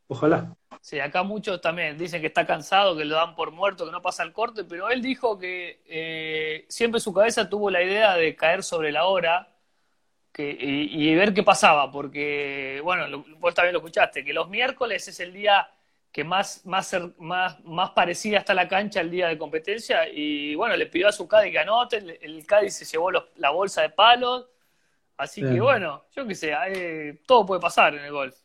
[0.07, 0.55] ojalá.
[0.83, 4.03] Sí, acá muchos también dicen que está cansado, que lo dan por muerto, que no
[4.03, 8.37] pasa el corte, pero él dijo que eh, siempre su cabeza tuvo la idea de
[8.37, 9.49] caer sobre la hora
[10.31, 15.19] que, y, ver qué pasaba, porque, bueno, vos también lo escuchaste, que los miércoles es
[15.21, 15.67] el día
[16.13, 20.77] que más, más, más, más parecida está la cancha el día de competencia, y bueno,
[20.77, 23.91] le pidió a su Cádiz que anote, el, el Cádiz se llevó la bolsa de
[23.91, 24.49] palos,
[25.19, 26.55] Así que bueno, yo qué sé,
[27.27, 28.37] todo puede pasar en el golf.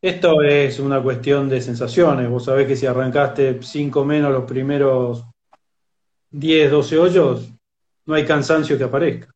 [0.00, 2.30] Esto es una cuestión de sensaciones.
[2.30, 5.24] Vos sabés que si arrancaste 5 menos los primeros
[6.30, 7.52] 10, 12 hoyos,
[8.06, 9.32] no hay cansancio que aparezca.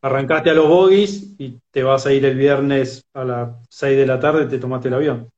[0.00, 4.06] Arrancaste a los bogies y te vas a ir el viernes a las 6 de
[4.06, 5.30] la tarde, te tomaste el avión.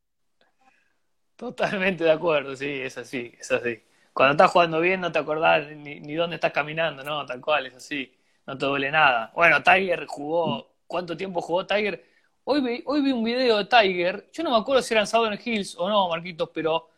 [1.37, 3.83] Totalmente de acuerdo, sí, es así, es así.
[4.13, 7.67] Cuando estás jugando bien no te acordás ni, ni dónde estás caminando, no, tal cual,
[7.67, 8.17] es así
[8.47, 9.33] no te duele nada.
[9.35, 12.05] Bueno, Tiger jugó, ¿cuánto tiempo jugó Tiger?
[12.45, 15.39] Hoy vi, hoy vi un video de Tiger, yo no me acuerdo si eran Southern
[15.45, 16.91] Hills o no, Marquitos, pero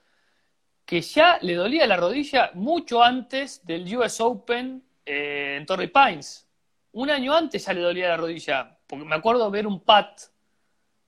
[0.85, 6.47] que ya le dolía la rodilla mucho antes del US Open eh, en Torrey Pines.
[6.93, 10.21] Un año antes ya le dolía la rodilla, porque me acuerdo ver un pat,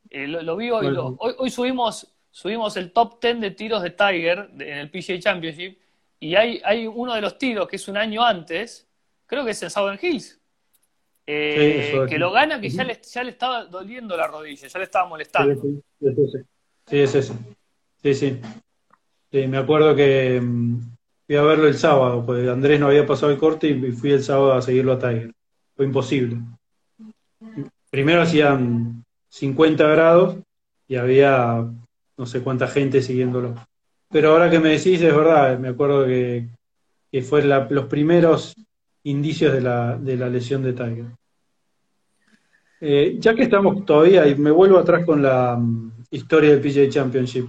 [0.09, 4.79] eh, lo, vi hoy, hoy, subimos, subimos el top 10 de tiros de Tiger en
[4.79, 5.79] el PGA Championship,
[6.19, 8.87] y hay, hay uno de los tiros que es un año antes,
[9.27, 10.39] creo que es en Southern Hills.
[11.27, 14.85] Eh, que lo gana, que ya le, ya le estaba doliendo la rodilla, ya le
[14.85, 15.63] estaba molestando.
[16.87, 17.33] Sí, es ese.
[18.03, 18.41] Sí, sí.
[19.31, 19.47] sí.
[19.47, 20.81] me acuerdo que mm,
[21.27, 24.25] fui a verlo el sábado, pues Andrés no había pasado el corte y fui el
[24.25, 25.33] sábado a seguirlo a Tiger.
[25.77, 26.39] Fue imposible.
[27.91, 30.37] Primero hacían 50 grados
[30.89, 31.65] y había
[32.21, 33.55] no sé cuánta gente siguiéndolo.
[34.11, 36.51] Pero ahora que me decís, es verdad, me acuerdo que,
[37.11, 38.55] que fue los primeros
[39.05, 41.07] indicios de la, de la lesión de Tiger.
[42.83, 46.91] Eh, ya que estamos todavía, y me vuelvo atrás con la mm, historia del PGA
[46.91, 47.47] Championship,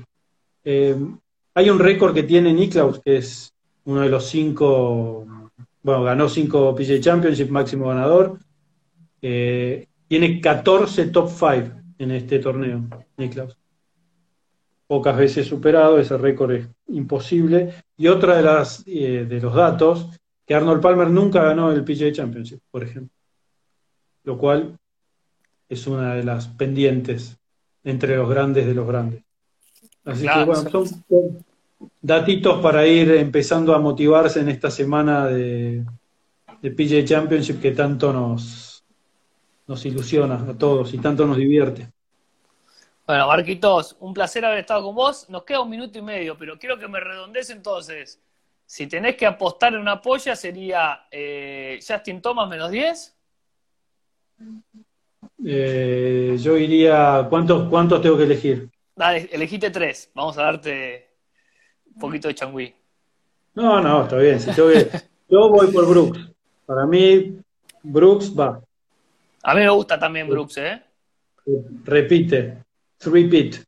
[0.64, 0.96] eh,
[1.54, 3.54] hay un récord que tiene Niklaus, que es
[3.84, 5.52] uno de los cinco,
[5.84, 8.40] bueno, ganó cinco PGA Championship, máximo ganador.
[9.22, 13.61] Eh, tiene 14 top 5 en este torneo, Niklaus.
[14.92, 17.74] Pocas veces superado, ese récord es imposible.
[17.96, 20.08] Y otra de, las, de los datos
[20.46, 23.16] que Arnold Palmer nunca ganó el PGA Championship, por ejemplo.
[24.26, 24.78] Lo cual
[25.70, 27.38] es una de las pendientes
[27.86, 29.24] entre los grandes de los grandes.
[30.04, 31.46] Así que bueno, son
[32.02, 35.86] datitos para ir empezando a motivarse en esta semana de,
[36.62, 38.84] de PGA Championship que tanto nos,
[39.68, 41.88] nos ilusiona a todos y tanto nos divierte.
[43.12, 45.30] Bueno, Marquitos, un placer haber estado con vos.
[45.30, 48.22] Nos queda un minuto y medio, pero quiero que me redondees entonces
[48.66, 53.18] si tenés que apostar en una polla, sería eh, Justin Thomas menos 10.
[55.46, 57.28] Eh, yo iría.
[57.30, 58.70] ¿cuántos, ¿Cuántos tengo que elegir?
[58.96, 60.10] Dale, elegiste tres.
[60.16, 61.10] Vamos a darte
[61.94, 62.74] un poquito de changüí.
[63.56, 64.40] No, no, está bien.
[65.28, 66.32] yo voy por Brooks.
[66.66, 67.42] Para mí,
[67.84, 68.62] Brooks va.
[69.44, 70.82] A mí me gusta también Brooks, ¿eh?
[71.84, 72.71] Repite.
[73.06, 73.64] Repeat.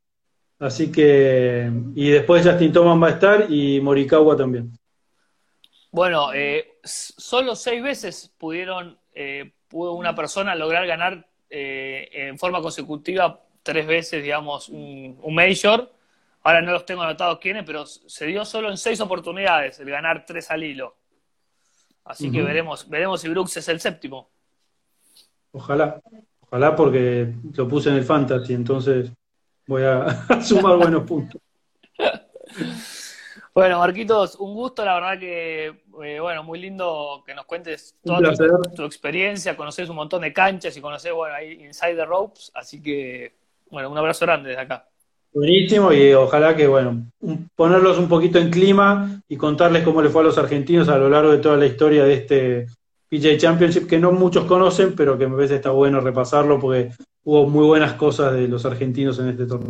[0.60, 1.72] Así que.
[1.96, 4.72] Y después Justin Thomas va a estar y Morikawa también.
[5.92, 12.62] Bueno, eh, solo seis veces pudieron, eh, pudo una persona lograr ganar eh, en forma
[12.62, 15.92] consecutiva tres veces, digamos, un, Major.
[16.42, 20.26] Ahora no los tengo anotados quiénes, pero se dio solo en seis oportunidades el ganar
[20.26, 20.96] tres al hilo.
[22.06, 24.30] Así que veremos, veremos si Brooks es el séptimo.
[25.52, 26.02] Ojalá,
[26.42, 29.12] ojalá porque lo puse en el fantasy, entonces
[29.68, 31.42] voy a sumar buenos puntos.
[33.54, 35.68] Bueno, Marquitos, un gusto, la verdad que,
[36.04, 38.34] eh, bueno, muy lindo que nos cuentes toda
[38.76, 42.82] tu, experiencia, conoces un montón de canchas y conoces, bueno, ahí Inside the Ropes, así
[42.82, 43.36] que,
[43.70, 44.88] bueno, un abrazo grande desde acá.
[45.32, 47.06] Buenísimo y ojalá que, bueno,
[47.56, 51.10] ponerlos un poquito en clima y contarles cómo le fue a los argentinos a lo
[51.10, 52.68] largo de toda la historia de este
[53.10, 56.92] PJ Championship, que no muchos conocen, pero que me parece está bueno repasarlo porque
[57.24, 59.62] hubo muy buenas cosas de los argentinos en este torneo.